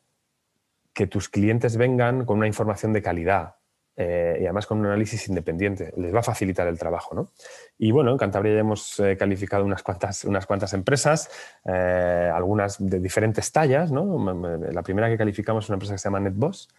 que 0.93 1.05
tus 1.05 1.29
clientes 1.29 1.77
vengan 1.77 2.25
con 2.25 2.37
una 2.37 2.47
información 2.47 2.93
de 2.93 3.03
calidad, 3.03 3.56
eh, 3.99 4.37
y 4.39 4.43
además 4.43 4.67
con 4.67 4.77
un 4.79 4.85
análisis 4.85 5.27
independiente. 5.27 5.91
Les 5.97 6.13
va 6.13 6.19
a 6.19 6.23
facilitar 6.23 6.67
el 6.67 6.77
trabajo. 6.77 7.15
¿no? 7.15 7.31
Y 7.79 7.91
bueno, 7.91 8.11
en 8.11 8.17
Cantabria 8.17 8.53
ya 8.53 8.59
hemos 8.59 8.99
eh, 8.99 9.17
calificado 9.17 9.65
unas 9.65 9.81
cuantas, 9.81 10.23
unas 10.23 10.45
cuantas 10.45 10.73
empresas, 10.73 11.29
eh, 11.65 12.31
algunas 12.33 12.77
de 12.79 12.99
diferentes 12.99 13.51
tallas. 13.51 13.91
¿no? 13.91 14.31
La 14.71 14.83
primera 14.83 15.09
que 15.09 15.17
calificamos 15.17 15.65
es 15.65 15.69
una 15.69 15.75
empresa 15.75 15.95
que 15.95 15.97
se 15.97 16.05
llama 16.05 16.19
NetBoss. 16.19 16.69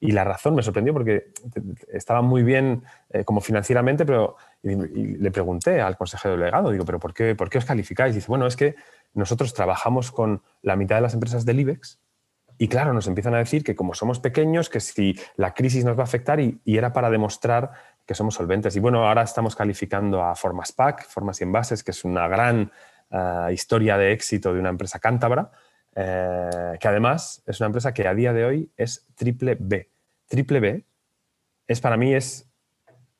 Y 0.00 0.12
la 0.12 0.22
razón 0.22 0.54
me 0.54 0.62
sorprendió 0.62 0.92
porque 0.92 1.32
estaba 1.88 2.22
muy 2.22 2.44
bien 2.44 2.84
como 3.24 3.40
financieramente, 3.40 4.06
pero 4.06 4.36
le 4.62 5.30
pregunté 5.32 5.80
al 5.80 5.96
consejero 5.96 6.36
delegado, 6.36 6.70
digo, 6.70 6.84
¿pero 6.84 7.00
por 7.00 7.12
qué, 7.12 7.34
por 7.34 7.50
qué 7.50 7.58
os 7.58 7.64
calificáis? 7.64 8.12
Y 8.12 8.18
dice, 8.18 8.28
bueno, 8.28 8.46
es 8.46 8.54
que 8.54 8.76
nosotros 9.14 9.52
trabajamos 9.54 10.12
con 10.12 10.40
la 10.62 10.76
mitad 10.76 10.94
de 10.94 11.02
las 11.02 11.14
empresas 11.14 11.44
del 11.44 11.58
IBEX 11.58 11.98
y 12.58 12.68
claro, 12.68 12.92
nos 12.92 13.06
empiezan 13.06 13.34
a 13.34 13.38
decir 13.38 13.62
que 13.62 13.76
como 13.76 13.94
somos 13.94 14.18
pequeños, 14.18 14.68
que 14.68 14.80
si 14.80 15.18
la 15.36 15.54
crisis 15.54 15.84
nos 15.84 15.96
va 15.96 16.02
a 16.02 16.04
afectar 16.04 16.40
y, 16.40 16.60
era 16.64 16.92
para 16.92 17.08
demostrar 17.08 17.70
que 18.04 18.14
somos 18.14 18.34
solventes. 18.34 18.74
Y 18.74 18.80
bueno, 18.80 19.06
ahora 19.06 19.22
estamos 19.22 19.54
calificando 19.54 20.22
a 20.22 20.34
Formas 20.34 20.72
Pack, 20.72 21.06
Formas 21.06 21.40
y 21.40 21.44
Envases, 21.44 21.84
que 21.84 21.92
es 21.92 22.04
una 22.04 22.26
gran 22.26 22.72
eh, 23.10 23.50
historia 23.52 23.96
de 23.96 24.12
éxito 24.12 24.52
de 24.52 24.60
una 24.60 24.70
empresa 24.70 24.98
cántabra, 24.98 25.52
eh, 25.94 26.76
que 26.80 26.88
además 26.88 27.42
es 27.46 27.60
una 27.60 27.66
empresa 27.66 27.94
que 27.94 28.08
a 28.08 28.14
día 28.14 28.32
de 28.32 28.44
hoy 28.44 28.72
es 28.76 29.06
triple 29.14 29.56
B. 29.58 29.90
Triple 30.26 30.60
B 30.60 30.84
es 31.68 31.80
para 31.80 31.96
mí 31.96 32.14
es 32.14 32.47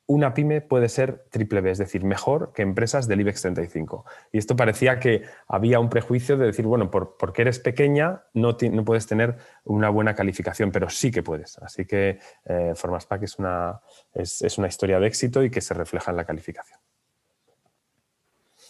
una 0.09 0.33
pyme 0.33 0.59
puede 0.61 0.89
ser 0.89 1.25
triple 1.29 1.61
B, 1.61 1.69
es 1.69 1.77
decir, 1.77 2.03
mejor 2.03 2.51
que 2.51 2.63
empresas 2.63 3.07
del 3.07 3.21
IBEX 3.21 3.43
35. 3.43 4.05
Y 4.31 4.39
esto 4.39 4.55
parecía 4.55 4.99
que 4.99 5.21
había 5.47 5.79
un 5.79 5.91
prejuicio 5.91 6.35
de 6.35 6.47
decir, 6.47 6.65
bueno, 6.65 6.89
por, 6.89 7.15
porque 7.15 7.43
eres 7.43 7.59
pequeña 7.59 8.23
no, 8.33 8.57
no, 8.71 8.83
puedes 8.83 9.05
tener 9.05 9.35
una 9.65 9.91
buena 9.91 10.15
calificación, 10.15 10.71
pero 10.71 10.89
sí 10.89 11.11
que 11.11 11.21
puedes. 11.21 11.59
Así 11.59 11.85
que 11.85 12.17
eh, 12.45 12.73
Formaspack 12.75 13.21
es 13.21 13.37
una, 13.37 13.81
es, 14.15 14.57
una 14.57 14.67
historia 14.67 14.99
de 14.99 15.05
éxito 15.05 15.43
y 15.43 15.51
que 15.51 15.61
se 15.61 15.75
refleja 15.75 16.09
en 16.09 16.17
la 16.17 16.25
calificación. 16.25 16.79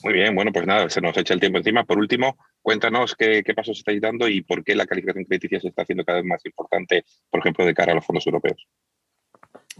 Muy 0.04 0.12
bien, 0.12 0.36
bueno, 0.36 0.52
pues 0.52 0.67
nada, 0.67 0.89
se 0.89 0.99
nos 0.99 1.15
echa 1.15 1.34
el 1.34 1.39
tiempo 1.39 1.60
encima. 1.60 1.86
Por 1.86 1.99
último, 1.99 2.38
cuéntanos 2.62 3.15
qué, 3.15 3.43
qué 3.45 3.54
pasos 3.54 3.78
estáis 3.78 4.02
dando 4.02 4.28
y 4.28 4.41
por 4.41 4.62
qué 4.62 4.75
la 4.75 4.86
calificación 4.86 5.23
crediticia 5.23 5.62
se 5.62 5.69
está 5.69 5.84
haciendo 5.84 6.04
cada 6.04 6.17
vez 6.17 6.28
más 6.28 6.45
importante, 6.45 7.06
por 7.30 7.39
ejemplo, 7.39 7.65
de 7.65 7.73
cara 7.73 7.93
a 7.93 7.95
los 7.95 8.06
fondos 8.06 8.28
europeos. 8.28 8.67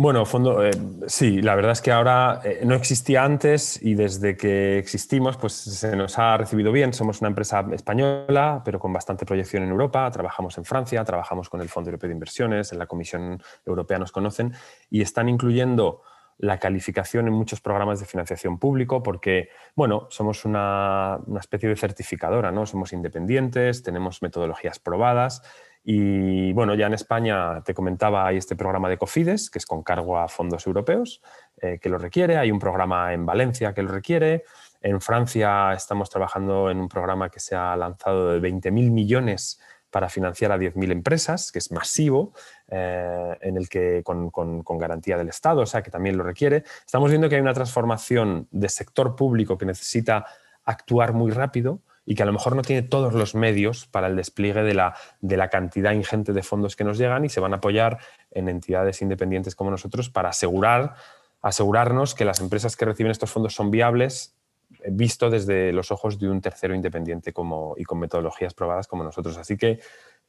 Bueno, 0.02 0.26
fondo, 0.26 0.66
eh, 0.66 0.72
sí, 1.08 1.42
la 1.42 1.56
verdad 1.56 1.74
es 1.74 1.82
que 1.82 1.92
ahora 1.92 2.40
eh, 2.46 2.62
no 2.64 2.74
existía 2.74 3.26
antes 3.26 3.84
y 3.84 3.96
desde 3.96 4.38
que 4.38 4.78
existimos 4.78 5.36
pues 5.36 5.52
se 5.52 5.94
nos 5.94 6.18
ha 6.18 6.38
recibido 6.38 6.72
bien. 6.72 6.94
Somos 6.94 7.20
una 7.20 7.28
empresa 7.28 7.66
española, 7.74 8.62
pero 8.64 8.80
con 8.80 8.94
bastante 8.94 9.26
proyección 9.26 9.64
en 9.64 9.72
Europa. 9.72 10.10
Trabajamos 10.10 10.58
en 10.58 10.64
Francia, 10.64 11.04
trabajamos 11.04 11.50
con 11.50 11.60
el 11.60 11.68
Fondo 11.68 11.90
Europeo 11.90 12.08
de 12.08 12.14
Inversiones, 12.14 12.72
en 12.72 12.80
la 12.80 12.88
Comisión 12.88 13.44
Europea 13.66 14.00
nos 14.00 14.14
conocen 14.14 14.54
y 14.90 15.02
están 15.02 15.28
incluyendo 15.28 16.02
la 16.38 16.58
calificación 16.60 17.28
en 17.28 17.34
muchos 17.34 17.60
programas 17.60 18.00
de 18.00 18.06
financiación 18.06 18.58
público 18.58 19.04
porque, 19.04 19.50
bueno, 19.76 20.08
somos 20.12 20.46
una, 20.46 21.20
una 21.28 21.42
especie 21.42 21.68
de 21.68 21.76
certificadora, 21.76 22.54
¿no? 22.54 22.66
Somos 22.66 22.94
independientes, 22.94 23.84
tenemos 23.84 24.22
metodologías 24.22 24.80
probadas 24.80 25.42
y 25.84 26.52
bueno, 26.54 26.76
ya 26.76 26.88
en 26.88 26.94
España 26.94 27.62
te 27.64 27.74
comentaba, 27.74 28.28
hay 28.28 28.38
este 28.38 28.56
programa 28.56 28.90
de 28.90 28.98
COFIDES, 28.98 29.50
que 29.50 29.60
es 29.60 29.66
con 29.66 29.82
cargo 29.82 30.18
a 30.18 30.28
fondos 30.28 30.68
europeos, 30.68 31.22
eh, 31.62 31.80
que 31.82 31.90
lo 31.90 31.98
requiere. 31.98 32.38
Hay 32.38 32.52
un 32.52 32.60
programa 32.60 33.14
en 33.14 33.26
Valencia 33.26 33.74
que 33.74 33.82
lo 33.82 33.92
requiere. 33.92 34.44
En 34.82 35.02
Francia 35.02 35.74
estamos 35.74 36.10
trabajando 36.10 36.70
en 36.70 36.80
un 36.80 36.90
programa 36.90 37.30
que 37.30 37.40
se 37.40 37.56
ha 37.56 37.76
lanzado 37.76 38.32
de 38.32 38.42
20.000 38.42 38.92
millones 38.92 39.60
para 39.90 40.10
financiar 40.10 40.52
a 40.52 40.58
10.000 40.58 40.92
empresas, 40.92 41.52
que 41.52 41.60
es 41.60 41.72
masivo, 41.72 42.34
eh, 42.68 43.38
en 43.42 43.58
el 43.58 43.68
que 43.68 44.04
con, 44.04 44.30
con, 44.30 44.78
garantía 44.78 45.18
del 45.18 45.30
Estado, 45.30 45.62
o 45.62 45.66
sea 45.66 45.82
que 45.82 45.90
también 45.90 46.18
lo 46.18 46.24
requiere. 46.24 46.64
Estamos 46.86 47.10
viendo 47.10 47.28
que 47.28 47.36
hay 47.36 47.42
una 47.42 47.54
transformación 47.54 48.48
de 48.52 48.70
sector 48.70 49.16
público 49.16 49.58
que 49.58 49.66
necesita 49.66 50.26
actuar 50.66 51.14
muy 51.14 51.32
rápido 51.32 51.82
y 52.10 52.16
que 52.16 52.24
a 52.24 52.26
lo 52.26 52.34
mejor 52.34 52.56
no 52.56 52.64
tiene 52.64 52.82
todos 52.82 53.14
los 53.14 53.36
medios 53.36 53.86
para 53.86 54.08
el 54.08 54.16
despliegue 54.16 54.64
de 54.64 54.74
la, 54.74 54.96
de 55.22 55.38
la 55.38 55.50
cantidad 55.50 55.92
ingente 55.92 56.34
de 56.34 56.42
fondos 56.42 56.76
que 56.76 56.84
nos 56.84 56.98
llegan 56.98 57.24
y 57.24 57.30
se 57.30 57.40
van 57.40 57.54
a 57.54 57.58
apoyar 57.58 58.00
en 58.32 58.50
entidades 58.50 59.04
independientes 59.04 59.54
como 59.54 59.70
nosotros 59.70 60.10
para 60.10 60.30
asegurar, 60.30 60.96
asegurarnos 61.44 62.16
que 62.16 62.26
las 62.26 62.40
empresas 62.40 62.76
que 62.76 62.86
reciben 62.86 63.12
estos 63.12 63.30
fondos 63.30 63.54
son 63.54 63.70
viables 63.70 64.36
eh, 64.84 64.90
visto 64.92 65.30
desde 65.30 65.72
los 65.72 65.92
ojos 65.92 66.18
de 66.18 66.28
un 66.28 66.42
tercero 66.42 66.74
independiente 66.74 67.32
como, 67.32 67.76
y 67.78 67.84
con 67.84 68.00
metodologías 68.00 68.56
probadas 68.56 68.88
como 68.88 69.04
nosotros. 69.04 69.38
Así 69.38 69.56
que 69.56 69.80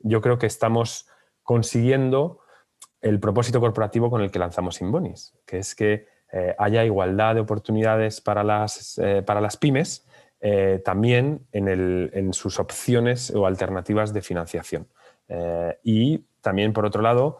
yo 0.00 0.20
creo 0.20 0.36
que 0.36 0.48
estamos 0.48 1.08
consiguiendo 1.42 2.40
el 3.00 3.20
propósito 3.20 3.58
corporativo 3.58 4.10
con 4.10 4.20
el 4.20 4.30
que 4.30 4.38
lanzamos 4.38 4.82
Inbonis, 4.82 5.32
que 5.46 5.56
es 5.60 5.74
que 5.74 6.08
eh, 6.30 6.54
haya 6.58 6.84
igualdad 6.84 7.36
de 7.36 7.40
oportunidades 7.40 8.20
para 8.20 8.44
las, 8.44 8.98
eh, 8.98 9.22
para 9.24 9.40
las 9.40 9.56
pymes 9.56 10.04
eh, 10.42 10.80
también 10.82 11.46
en, 11.52 12.32
sus 12.32 12.58
opciones 12.58 13.30
o 13.34 13.46
alternativas 13.46 14.14
de 14.14 14.22
financiación. 14.22 14.88
Eh, 15.28 15.78
y 15.84 16.24
también, 16.40 16.72
por 16.72 16.86
otro 16.86 17.02
lado, 17.02 17.38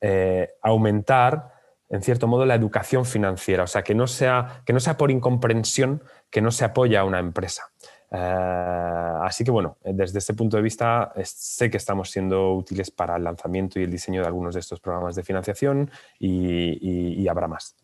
eh, 0.00 0.48
aumentar, 0.60 1.52
en 1.88 2.02
cierto 2.02 2.26
modo, 2.26 2.44
la 2.44 2.56
educación 2.56 3.04
financiera, 3.04 3.62
o 3.62 3.66
sea, 3.68 3.82
que 3.82 3.94
no 3.94 4.08
sea, 4.08 4.62
que 4.66 4.72
no 4.72 4.80
sea 4.80 4.96
por 4.96 5.10
incomprensión 5.10 6.02
que 6.30 6.40
no 6.40 6.50
se 6.50 6.64
apoya 6.64 7.00
a 7.00 7.04
una 7.04 7.20
empresa. 7.20 7.64
así 8.10 9.44
que 9.44 9.50
bueno, 9.50 9.78
desde 9.82 10.18
este 10.18 10.34
punto 10.34 10.56
de 10.56 10.62
vista 10.62 11.12
sé 11.24 11.70
que 11.70 11.78
estamos 11.78 12.10
siendo 12.10 12.52
útiles 12.54 12.90
para 12.90 13.16
el 13.16 13.24
lanzamiento 13.24 13.80
y 13.80 13.84
el 13.84 13.90
diseño 13.90 14.20
de 14.20 14.26
algunos 14.26 14.54
de 14.54 14.60
estos 14.60 14.80
programas 14.80 15.14
de 15.14 15.22
financiación 15.22 15.90
y 16.18 17.26
habrá 17.28 17.48
más. 17.48 17.81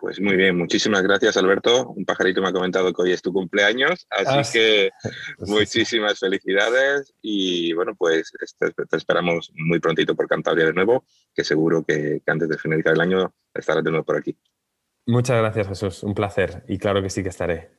Pues 0.00 0.18
muy 0.18 0.34
bien, 0.34 0.56
muchísimas 0.56 1.02
gracias 1.02 1.36
Alberto. 1.36 1.90
Un 1.90 2.06
pajarito 2.06 2.40
me 2.40 2.48
ha 2.48 2.52
comentado 2.52 2.90
que 2.94 3.02
hoy 3.02 3.12
es 3.12 3.20
tu 3.20 3.34
cumpleaños, 3.34 4.06
así 4.08 4.28
ah, 4.28 4.42
que 4.50 4.90
muchísimas 5.40 6.18
felicidades 6.18 7.12
y 7.20 7.74
bueno, 7.74 7.94
pues 7.94 8.32
te, 8.58 8.96
esperamos 8.96 9.52
muy 9.54 9.78
prontito 9.78 10.14
por 10.16 10.26
Cantabria 10.26 10.64
de 10.64 10.72
nuevo, 10.72 11.04
que 11.34 11.44
seguro 11.44 11.84
que, 11.84 12.22
antes 12.26 12.48
de 12.48 12.56
finalizar 12.56 12.94
el 12.94 13.00
año 13.02 13.34
estarás 13.52 13.84
de 13.84 13.90
nuevo 13.90 14.06
por 14.06 14.16
aquí. 14.16 14.34
Muchas 15.06 15.36
gracias 15.36 15.68
Jesús, 15.68 16.02
un 16.02 16.14
placer 16.14 16.64
y 16.66 16.78
claro 16.78 17.02
que 17.02 17.10
sí 17.10 17.22
que 17.22 17.28
estaré. 17.28 17.72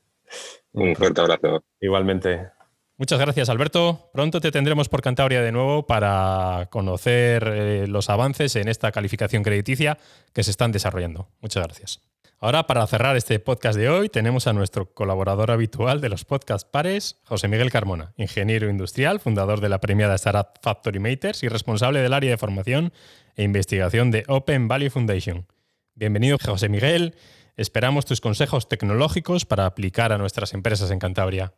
Un, 0.73 0.95
fuerte 0.95 1.21
abrazo. 1.21 1.63
Igualmente. 1.79 2.51
Muchas 2.97 3.19
gracias, 3.19 3.49
Alberto. 3.49 4.11
Pronto 4.13 4.39
te 4.39 4.51
tendremos 4.51 4.87
por 4.89 5.01
Cantabria 5.01 5.41
de 5.41 5.51
nuevo 5.51 5.87
para 5.87 6.67
conocer 6.69 7.47
eh, 7.47 7.87
los 7.87 8.11
avances 8.11 8.55
en 8.55 8.67
esta 8.67 8.91
calificación 8.91 9.41
crediticia 9.41 9.97
que 10.33 10.43
se 10.43 10.51
están 10.51 10.71
desarrollando. 10.71 11.27
Muchas 11.41 11.63
gracias. 11.63 12.10
Ahora, 12.43 12.65
para 12.65 12.87
cerrar 12.87 13.15
este 13.17 13.37
podcast 13.37 13.77
de 13.77 13.87
hoy, 13.87 14.09
tenemos 14.09 14.47
a 14.47 14.53
nuestro 14.53 14.91
colaborador 14.95 15.51
habitual 15.51 16.01
de 16.01 16.09
los 16.09 16.25
podcast 16.25 16.67
pares, 16.67 17.21
José 17.23 17.47
Miguel 17.47 17.69
Carmona, 17.69 18.13
ingeniero 18.17 18.67
industrial, 18.67 19.19
fundador 19.19 19.61
de 19.61 19.69
la 19.69 19.79
premiada 19.79 20.15
Startup 20.15 20.59
Factory 20.59 20.97
Makers 20.97 21.43
y 21.43 21.49
responsable 21.49 21.99
del 21.99 22.13
área 22.13 22.31
de 22.31 22.39
formación 22.39 22.93
e 23.35 23.43
investigación 23.43 24.09
de 24.09 24.23
Open 24.27 24.67
Value 24.67 24.89
Foundation. 24.89 25.45
Bienvenido, 25.93 26.39
José 26.43 26.67
Miguel. 26.67 27.13
Esperamos 27.57 28.05
tus 28.05 28.21
consejos 28.21 28.67
tecnológicos 28.67 29.45
para 29.45 29.67
aplicar 29.67 30.11
a 30.11 30.17
nuestras 30.17 30.55
empresas 30.55 30.89
en 30.89 30.97
Cantabria. 30.97 31.53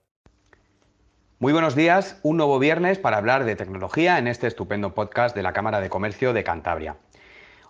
Muy 1.40 1.54
buenos 1.54 1.76
días, 1.76 2.20
un 2.24 2.36
nuevo 2.36 2.60
viernes 2.60 3.00
para 3.00 3.16
hablar 3.16 3.46
de 3.46 3.56
tecnología 3.56 4.18
en 4.18 4.28
este 4.28 4.48
estupendo 4.48 4.94
podcast 4.94 5.34
de 5.34 5.44
la 5.44 5.54
Cámara 5.54 5.80
de 5.80 5.90
Comercio 5.90 6.34
de 6.34 6.44
Cantabria. 6.44 6.98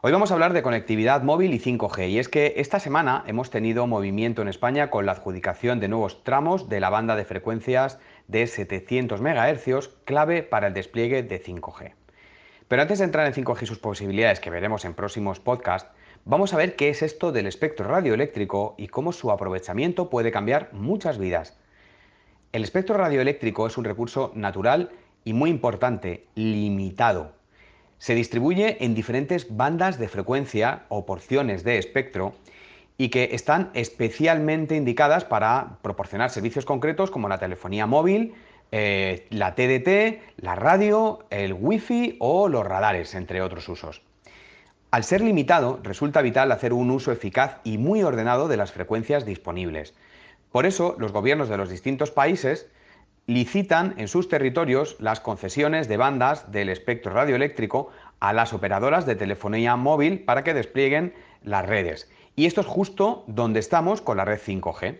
Hoy 0.05 0.11
vamos 0.11 0.31
a 0.31 0.33
hablar 0.33 0.51
de 0.51 0.63
conectividad 0.63 1.23
móvil 1.23 1.53
y 1.53 1.59
5G 1.59 2.09
y 2.09 2.19
es 2.19 2.27
que 2.27 2.55
esta 2.57 2.81
semana 2.81 3.23
hemos 3.25 3.49
tenido 3.49 3.87
movimiento 3.87 4.41
en 4.41 4.49
España 4.49 4.89
con 4.89 5.05
la 5.05 5.13
adjudicación 5.13 5.79
de 5.79 5.87
nuevos 5.87 6.25
tramos 6.25 6.67
de 6.67 6.81
la 6.81 6.89
banda 6.89 7.15
de 7.15 7.23
frecuencias 7.23 7.99
de 8.27 8.45
700 8.47 9.21
MHz 9.21 9.87
clave 10.03 10.43
para 10.43 10.67
el 10.67 10.73
despliegue 10.73 11.23
de 11.23 11.41
5G. 11.41 11.93
Pero 12.67 12.81
antes 12.81 12.99
de 12.99 13.05
entrar 13.05 13.25
en 13.27 13.45
5G 13.45 13.61
y 13.61 13.65
sus 13.65 13.79
posibilidades 13.79 14.41
que 14.41 14.49
veremos 14.49 14.83
en 14.83 14.93
próximos 14.93 15.39
podcasts, 15.39 15.89
vamos 16.25 16.53
a 16.53 16.57
ver 16.57 16.75
qué 16.75 16.89
es 16.89 17.01
esto 17.01 17.31
del 17.31 17.47
espectro 17.47 17.87
radioeléctrico 17.87 18.75
y 18.77 18.89
cómo 18.89 19.13
su 19.13 19.31
aprovechamiento 19.31 20.09
puede 20.09 20.33
cambiar 20.33 20.67
muchas 20.73 21.17
vidas. 21.17 21.57
El 22.51 22.65
espectro 22.65 22.97
radioeléctrico 22.97 23.67
es 23.67 23.77
un 23.77 23.85
recurso 23.85 24.33
natural 24.35 24.89
y 25.23 25.31
muy 25.31 25.49
importante, 25.49 26.27
limitado 26.35 27.41
se 28.03 28.15
distribuye 28.15 28.83
en 28.83 28.95
diferentes 28.95 29.55
bandas 29.55 29.97
de 29.97 30.09
frecuencia 30.09 30.83
o 30.89 31.05
porciones 31.05 31.63
de 31.63 31.77
espectro 31.77 32.35
y 32.97 33.07
que 33.07 33.29
están 33.31 33.69
especialmente 33.75 34.75
indicadas 34.75 35.23
para 35.23 35.77
proporcionar 35.81 36.29
servicios 36.29 36.65
concretos 36.65 37.11
como 37.11 37.29
la 37.29 37.37
telefonía 37.37 37.85
móvil, 37.87 38.33
eh, 38.73 39.25
la 39.29 39.55
TDT, 39.55 40.19
la 40.35 40.53
radio, 40.55 41.25
el 41.29 41.53
wifi 41.53 42.17
o 42.19 42.49
los 42.49 42.65
radares, 42.65 43.15
entre 43.15 43.41
otros 43.41 43.69
usos. 43.69 44.01
Al 44.91 45.05
ser 45.05 45.21
limitado, 45.21 45.79
resulta 45.81 46.21
vital 46.21 46.51
hacer 46.51 46.73
un 46.73 46.91
uso 46.91 47.13
eficaz 47.13 47.61
y 47.63 47.77
muy 47.77 48.03
ordenado 48.03 48.49
de 48.49 48.57
las 48.57 48.73
frecuencias 48.73 49.25
disponibles. 49.25 49.93
Por 50.51 50.65
eso, 50.65 50.97
los 50.99 51.13
gobiernos 51.13 51.47
de 51.47 51.55
los 51.55 51.69
distintos 51.69 52.11
países 52.11 52.67
licitan 53.25 53.93
en 53.97 54.07
sus 54.07 54.27
territorios 54.27 54.97
las 54.99 55.19
concesiones 55.19 55.87
de 55.87 55.97
bandas 55.97 56.51
del 56.51 56.69
espectro 56.69 57.13
radioeléctrico 57.13 57.89
a 58.19 58.33
las 58.33 58.53
operadoras 58.53 59.05
de 59.05 59.15
telefonía 59.15 59.75
móvil 59.75 60.19
para 60.19 60.43
que 60.43 60.53
desplieguen 60.53 61.13
las 61.43 61.65
redes. 61.65 62.09
Y 62.35 62.45
esto 62.45 62.61
es 62.61 62.67
justo 62.67 63.23
donde 63.27 63.59
estamos 63.59 64.01
con 64.01 64.17
la 64.17 64.25
red 64.25 64.39
5G. 64.39 64.99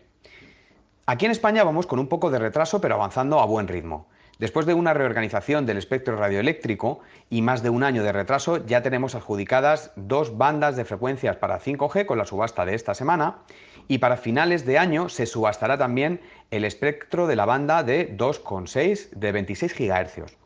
Aquí 1.06 1.26
en 1.26 1.32
España 1.32 1.64
vamos 1.64 1.86
con 1.86 2.00
un 2.00 2.08
poco 2.08 2.32
de 2.32 2.40
retraso 2.40 2.80
pero 2.80 2.96
avanzando 2.96 3.40
a 3.40 3.46
buen 3.46 3.68
ritmo. 3.68 4.08
Después 4.40 4.66
de 4.66 4.74
una 4.74 4.94
reorganización 4.94 5.66
del 5.66 5.78
espectro 5.78 6.16
radioeléctrico 6.18 7.02
y 7.30 7.42
más 7.42 7.62
de 7.62 7.70
un 7.70 7.84
año 7.84 8.04
de 8.04 8.12
retraso, 8.12 8.66
ya 8.66 8.82
tenemos 8.82 9.16
adjudicadas 9.16 9.92
dos 9.96 10.38
bandas 10.38 10.76
de 10.76 10.86
frecuencias 10.86 11.38
para 11.38 11.60
5G 11.60 12.06
con 12.06 12.18
la 12.18 12.26
subasta 12.26 12.66
de 12.66 12.74
esta 12.74 12.96
semana 12.96 13.40
y 13.88 14.00
para 14.00 14.18
finales 14.18 14.66
de 14.66 14.80
año 14.80 15.10
se 15.10 15.26
subastará 15.26 15.78
también 15.78 16.22
el 16.52 16.66
espectro 16.66 17.28
de 17.28 17.36
la 17.36 17.46
banda 17.46 17.84
de 17.84 18.18
2,6 18.18 19.12
de 19.12 19.32
26 19.32 19.76
GHz. 19.78 20.38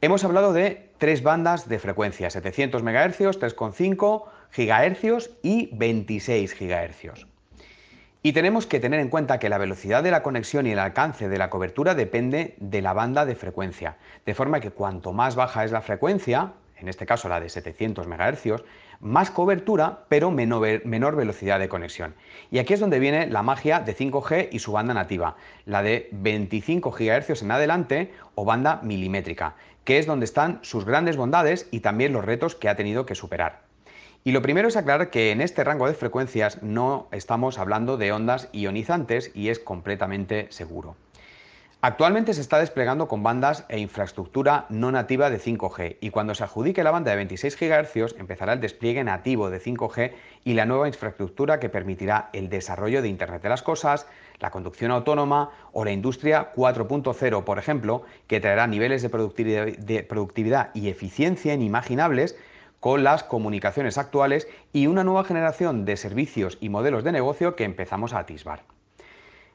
Hemos 0.00 0.22
hablado 0.24 0.52
de 0.52 0.90
tres 0.98 1.22
bandas 1.22 1.68
de 1.68 1.78
frecuencia, 1.78 2.30
700 2.30 2.82
MHz, 2.82 3.18
3,5 3.40 4.24
GHz 4.54 5.30
y 5.42 5.70
26 5.74 6.56
GHz. 6.60 7.33
Y 8.26 8.32
tenemos 8.32 8.66
que 8.66 8.80
tener 8.80 9.00
en 9.00 9.10
cuenta 9.10 9.38
que 9.38 9.50
la 9.50 9.58
velocidad 9.58 10.02
de 10.02 10.10
la 10.10 10.22
conexión 10.22 10.66
y 10.66 10.70
el 10.70 10.78
alcance 10.78 11.28
de 11.28 11.36
la 11.36 11.50
cobertura 11.50 11.94
depende 11.94 12.54
de 12.56 12.80
la 12.80 12.94
banda 12.94 13.26
de 13.26 13.34
frecuencia, 13.34 13.98
de 14.24 14.32
forma 14.32 14.60
que 14.60 14.70
cuanto 14.70 15.12
más 15.12 15.36
baja 15.36 15.62
es 15.62 15.72
la 15.72 15.82
frecuencia, 15.82 16.54
en 16.78 16.88
este 16.88 17.04
caso 17.04 17.28
la 17.28 17.38
de 17.38 17.50
700 17.50 18.06
MHz, 18.06 18.64
más 19.00 19.30
cobertura, 19.30 20.06
pero 20.08 20.30
menor 20.30 21.16
velocidad 21.16 21.58
de 21.58 21.68
conexión. 21.68 22.14
Y 22.50 22.60
aquí 22.60 22.72
es 22.72 22.80
donde 22.80 22.98
viene 22.98 23.26
la 23.26 23.42
magia 23.42 23.80
de 23.80 23.94
5G 23.94 24.48
y 24.50 24.58
su 24.58 24.72
banda 24.72 24.94
nativa, 24.94 25.36
la 25.66 25.82
de 25.82 26.08
25 26.12 26.92
GHz 26.92 27.42
en 27.42 27.50
adelante 27.50 28.14
o 28.36 28.46
banda 28.46 28.80
milimétrica, 28.82 29.56
que 29.84 29.98
es 29.98 30.06
donde 30.06 30.24
están 30.24 30.60
sus 30.62 30.86
grandes 30.86 31.18
bondades 31.18 31.68
y 31.70 31.80
también 31.80 32.14
los 32.14 32.24
retos 32.24 32.54
que 32.54 32.70
ha 32.70 32.74
tenido 32.74 33.04
que 33.04 33.16
superar. 33.16 33.73
Y 34.26 34.32
lo 34.32 34.40
primero 34.40 34.68
es 34.68 34.76
aclarar 34.76 35.10
que 35.10 35.32
en 35.32 35.42
este 35.42 35.64
rango 35.64 35.86
de 35.86 35.92
frecuencias 35.92 36.62
no 36.62 37.08
estamos 37.12 37.58
hablando 37.58 37.98
de 37.98 38.10
ondas 38.10 38.48
ionizantes 38.52 39.30
y 39.34 39.50
es 39.50 39.58
completamente 39.58 40.46
seguro. 40.48 40.96
Actualmente 41.82 42.32
se 42.32 42.40
está 42.40 42.58
desplegando 42.58 43.06
con 43.06 43.22
bandas 43.22 43.66
e 43.68 43.78
infraestructura 43.78 44.64
no 44.70 44.90
nativa 44.90 45.28
de 45.28 45.38
5G 45.38 45.98
y 46.00 46.08
cuando 46.08 46.34
se 46.34 46.42
adjudique 46.42 46.82
la 46.82 46.90
banda 46.90 47.10
de 47.10 47.18
26 47.18 47.58
GHz 47.60 48.18
empezará 48.18 48.54
el 48.54 48.60
despliegue 48.62 49.04
nativo 49.04 49.50
de 49.50 49.60
5G 49.60 50.12
y 50.44 50.54
la 50.54 50.64
nueva 50.64 50.88
infraestructura 50.88 51.60
que 51.60 51.68
permitirá 51.68 52.30
el 52.32 52.48
desarrollo 52.48 53.02
de 53.02 53.08
Internet 53.08 53.42
de 53.42 53.50
las 53.50 53.62
Cosas, 53.62 54.06
la 54.38 54.50
conducción 54.50 54.90
autónoma 54.90 55.50
o 55.72 55.84
la 55.84 55.92
industria 55.92 56.54
4.0, 56.54 57.44
por 57.44 57.58
ejemplo, 57.58 58.04
que 58.26 58.40
traerá 58.40 58.66
niveles 58.66 59.02
de 59.02 59.10
productividad, 60.02 60.70
y 60.72 60.88
eficiencia 60.88 61.52
inimaginables 61.52 62.36
con 62.84 63.02
las 63.02 63.24
comunicaciones 63.24 63.96
actuales 63.96 64.46
y 64.74 64.88
una 64.88 65.04
nueva 65.04 65.24
generación 65.24 65.86
de 65.86 65.96
servicios 65.96 66.58
y 66.60 66.68
modelos 66.68 67.02
de 67.02 67.12
negocio 67.12 67.56
que 67.56 67.64
empezamos 67.64 68.12
a 68.12 68.18
atisbar. 68.18 68.64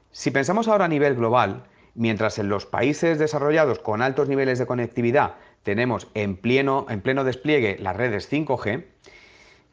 Si 0.09 0.31
pensamos 0.31 0.67
ahora 0.67 0.85
a 0.85 0.87
nivel 0.87 1.13
global, 1.13 1.65
mientras 1.93 2.39
en 2.39 2.49
los 2.49 2.65
países 2.65 3.19
desarrollados 3.19 3.77
con 3.77 4.01
altos 4.01 4.29
niveles 4.29 4.57
de 4.57 4.65
conectividad 4.65 5.35
tenemos 5.61 6.07
en 6.15 6.37
pleno, 6.37 6.87
en 6.89 7.01
pleno 7.01 7.23
despliegue 7.23 7.77
las 7.79 7.95
redes 7.95 8.31
5G, 8.31 8.85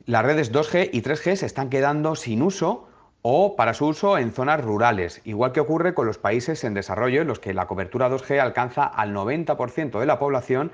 las 0.04 0.22
redes 0.22 0.52
2G 0.52 0.90
y 0.92 1.00
3G 1.00 1.36
se 1.36 1.46
están 1.46 1.70
quedando 1.70 2.14
sin 2.14 2.42
uso 2.42 2.90
o 3.22 3.56
para 3.56 3.72
su 3.72 3.86
uso 3.86 4.18
en 4.18 4.32
zonas 4.32 4.62
rurales, 4.62 5.22
igual 5.24 5.52
que 5.52 5.60
ocurre 5.60 5.94
con 5.94 6.06
los 6.06 6.18
países 6.18 6.62
en 6.64 6.74
desarrollo 6.74 7.22
en 7.22 7.28
los 7.28 7.40
que 7.40 7.54
la 7.54 7.66
cobertura 7.66 8.10
2G 8.10 8.38
alcanza 8.38 8.84
al 8.84 9.14
90% 9.14 9.98
de 9.98 10.04
la 10.04 10.18
población, 10.18 10.72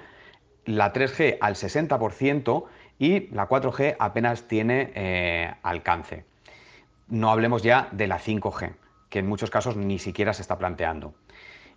la 0.64 0.92
3G 0.92 1.38
al 1.40 1.55
60% 1.55 2.64
y 2.98 3.29
la 3.35 3.48
4G 3.48 3.96
apenas 3.98 4.46
tiene 4.48 4.92
eh, 4.94 5.55
alcance. 5.62 6.25
No 7.09 7.31
hablemos 7.31 7.62
ya 7.62 7.88
de 7.92 8.07
la 8.07 8.18
5G, 8.18 8.75
que 9.11 9.18
en 9.18 9.27
muchos 9.27 9.51
casos 9.51 9.77
ni 9.77 9.98
siquiera 9.98 10.33
se 10.33 10.42
está 10.42 10.59
planteando. 10.59 11.14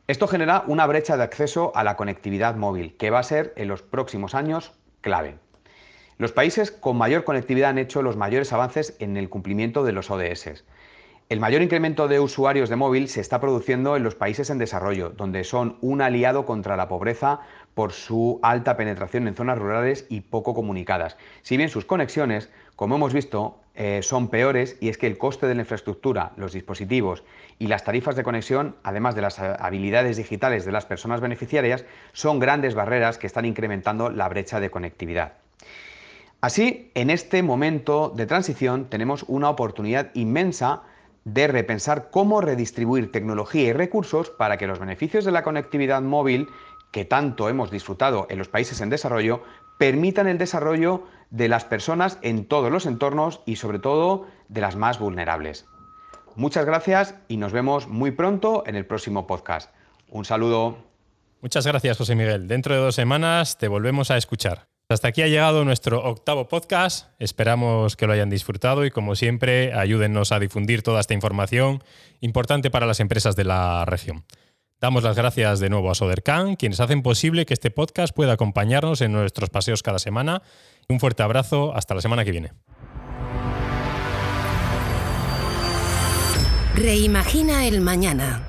Esto 0.07 0.27
genera 0.27 0.63
una 0.67 0.85
brecha 0.85 1.17
de 1.17 1.23
acceso 1.23 1.71
a 1.75 1.83
la 1.83 1.95
conectividad 1.95 2.55
móvil, 2.55 2.95
que 2.95 3.09
va 3.09 3.19
a 3.19 3.23
ser 3.23 3.53
en 3.55 3.67
los 3.67 3.81
próximos 3.81 4.35
años 4.35 4.73
clave. 5.01 5.39
Los 6.17 6.31
países 6.31 6.71
con 6.71 6.97
mayor 6.97 7.23
conectividad 7.23 7.71
han 7.71 7.79
hecho 7.79 8.01
los 8.01 8.15
mayores 8.15 8.53
avances 8.53 8.95
en 8.99 9.17
el 9.17 9.29
cumplimiento 9.29 9.83
de 9.83 9.91
los 9.91 10.11
ODS. 10.11 10.63
El 11.27 11.39
mayor 11.39 11.63
incremento 11.63 12.07
de 12.07 12.19
usuarios 12.19 12.69
de 12.69 12.75
móvil 12.75 13.09
se 13.09 13.19
está 13.19 13.41
produciendo 13.41 13.95
en 13.95 14.03
los 14.03 14.13
países 14.13 14.51
en 14.51 14.59
desarrollo, 14.59 15.09
donde 15.09 15.43
son 15.43 15.77
un 15.81 16.03
aliado 16.03 16.45
contra 16.45 16.77
la 16.77 16.87
pobreza 16.87 17.39
por 17.75 17.91
su 17.91 18.39
alta 18.41 18.77
penetración 18.77 19.27
en 19.27 19.35
zonas 19.35 19.59
rurales 19.59 20.07
y 20.09 20.21
poco 20.21 20.55
comunicadas. 20.55 21.17
Si 21.43 21.57
bien 21.57 21.69
sus 21.69 21.85
conexiones, 21.85 22.49
como 22.75 22.95
hemos 22.95 23.13
visto, 23.13 23.59
eh, 23.75 23.99
son 24.01 24.29
peores 24.29 24.77
y 24.79 24.88
es 24.88 24.97
que 24.97 25.07
el 25.07 25.17
coste 25.17 25.45
de 25.45 25.53
la 25.53 25.61
infraestructura, 25.61 26.31
los 26.38 26.53
dispositivos 26.53 27.23
y 27.59 27.67
las 27.67 27.83
tarifas 27.83 28.15
de 28.15 28.23
conexión, 28.23 28.77
además 28.83 29.15
de 29.15 29.21
las 29.21 29.38
habilidades 29.39 30.15
digitales 30.15 30.65
de 30.65 30.71
las 30.71 30.85
personas 30.85 31.19
beneficiarias, 31.19 31.83
son 32.13 32.39
grandes 32.39 32.73
barreras 32.73 33.17
que 33.17 33.27
están 33.27 33.45
incrementando 33.45 34.09
la 34.09 34.29
brecha 34.29 34.61
de 34.61 34.71
conectividad. 34.71 35.33
Así, 36.39 36.91
en 36.95 37.09
este 37.09 37.43
momento 37.43 38.13
de 38.15 38.25
transición 38.25 38.85
tenemos 38.85 39.25
una 39.27 39.49
oportunidad 39.49 40.11
inmensa 40.13 40.83
de 41.25 41.47
repensar 41.47 42.11
cómo 42.11 42.39
redistribuir 42.39 43.11
tecnología 43.11 43.63
y 43.63 43.73
recursos 43.73 44.29
para 44.29 44.57
que 44.57 44.67
los 44.67 44.79
beneficios 44.79 45.25
de 45.25 45.31
la 45.31 45.43
conectividad 45.43 46.01
móvil 46.01 46.47
que 46.95 47.03
tanto 47.03 47.49
hemos 47.49 47.71
disfrutado 47.71 48.25
en 48.29 48.38
los 48.38 48.47
países 48.47 48.79
en 48.79 48.89
desarrollo 48.89 49.43
permitan 49.77 50.27
el 50.27 50.38
desarrollo 50.38 51.03
de 51.29 51.49
las 51.49 51.65
personas 51.65 52.17
en 52.21 52.45
todos 52.45 52.71
los 52.71 52.86
entornos 52.86 53.41
y 53.45 53.58
sobre 53.58 53.79
todo 53.79 54.27
de 54.47 54.62
las 54.62 54.77
más 54.77 54.97
vulnerables. 54.97 55.65
Muchas 56.38 56.65
gracias 56.65 57.15
y 57.27 57.36
nos 57.36 57.51
vemos 57.51 57.89
muy 57.89 58.12
pronto 58.12 58.63
en 58.65 58.77
el 58.77 58.86
próximo 58.86 59.27
podcast. 59.27 59.73
Un 60.08 60.23
saludo. 60.23 60.77
Muchas 61.41 61.67
gracias, 61.67 61.97
José 61.97 62.15
Miguel. 62.15 62.47
Dentro 62.47 62.73
de 62.73 62.79
dos 62.79 62.95
semanas 62.95 63.58
te 63.58 63.67
volvemos 63.67 64.10
a 64.10 64.15
escuchar. 64.15 64.69
Hasta 64.88 65.10
aquí 65.10 65.21
ha 65.21 65.27
llegado 65.27 65.65
nuestro 65.65 66.01
octavo 66.01 66.47
podcast. 66.47 67.10
Esperamos 67.19 67.97
que 67.97 68.08
lo 68.08 68.13
hayan 68.13 68.29
disfrutado 68.29 68.86
y 68.86 68.91
como 68.91 69.17
siempre 69.17 69.73
ayúdennos 69.73 70.31
a 70.31 70.39
difundir 70.39 70.81
toda 70.81 71.01
esta 71.01 71.13
información 71.13 71.84
importante 72.21 72.71
para 72.71 72.86
las 72.86 73.01
empresas 73.01 73.36
de 73.36 73.43
la 73.43 73.84
región. 73.84 74.23
Damos 74.81 75.03
las 75.03 75.15
gracias 75.15 75.59
de 75.59 75.69
nuevo 75.69 75.89
a 75.89 75.95
Sodercan, 75.95 76.55
quienes 76.55 76.79
hacen 76.79 77.01
posible 77.01 77.45
que 77.45 77.53
este 77.53 77.71
podcast 77.71 78.13
pueda 78.13 78.33
acompañarnos 78.33 79.01
en 79.01 79.13
nuestros 79.13 79.49
paseos 79.49 79.81
cada 79.81 79.99
semana. 79.99 80.41
Un 80.89 80.99
fuerte 80.99 81.23
abrazo, 81.23 81.73
hasta 81.75 81.95
la 81.95 82.01
semana 82.01 82.25
que 82.25 82.31
viene. 82.31 82.51
Reimagina 86.75 87.65
el 87.65 87.79
mañana. 87.79 88.47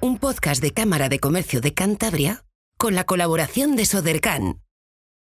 Un 0.00 0.18
podcast 0.18 0.62
de 0.62 0.70
Cámara 0.70 1.08
de 1.08 1.18
Comercio 1.18 1.60
de 1.60 1.74
Cantabria 1.74 2.44
con 2.78 2.94
la 2.94 3.04
colaboración 3.04 3.74
de 3.74 3.86
Sodercan. 3.86 4.60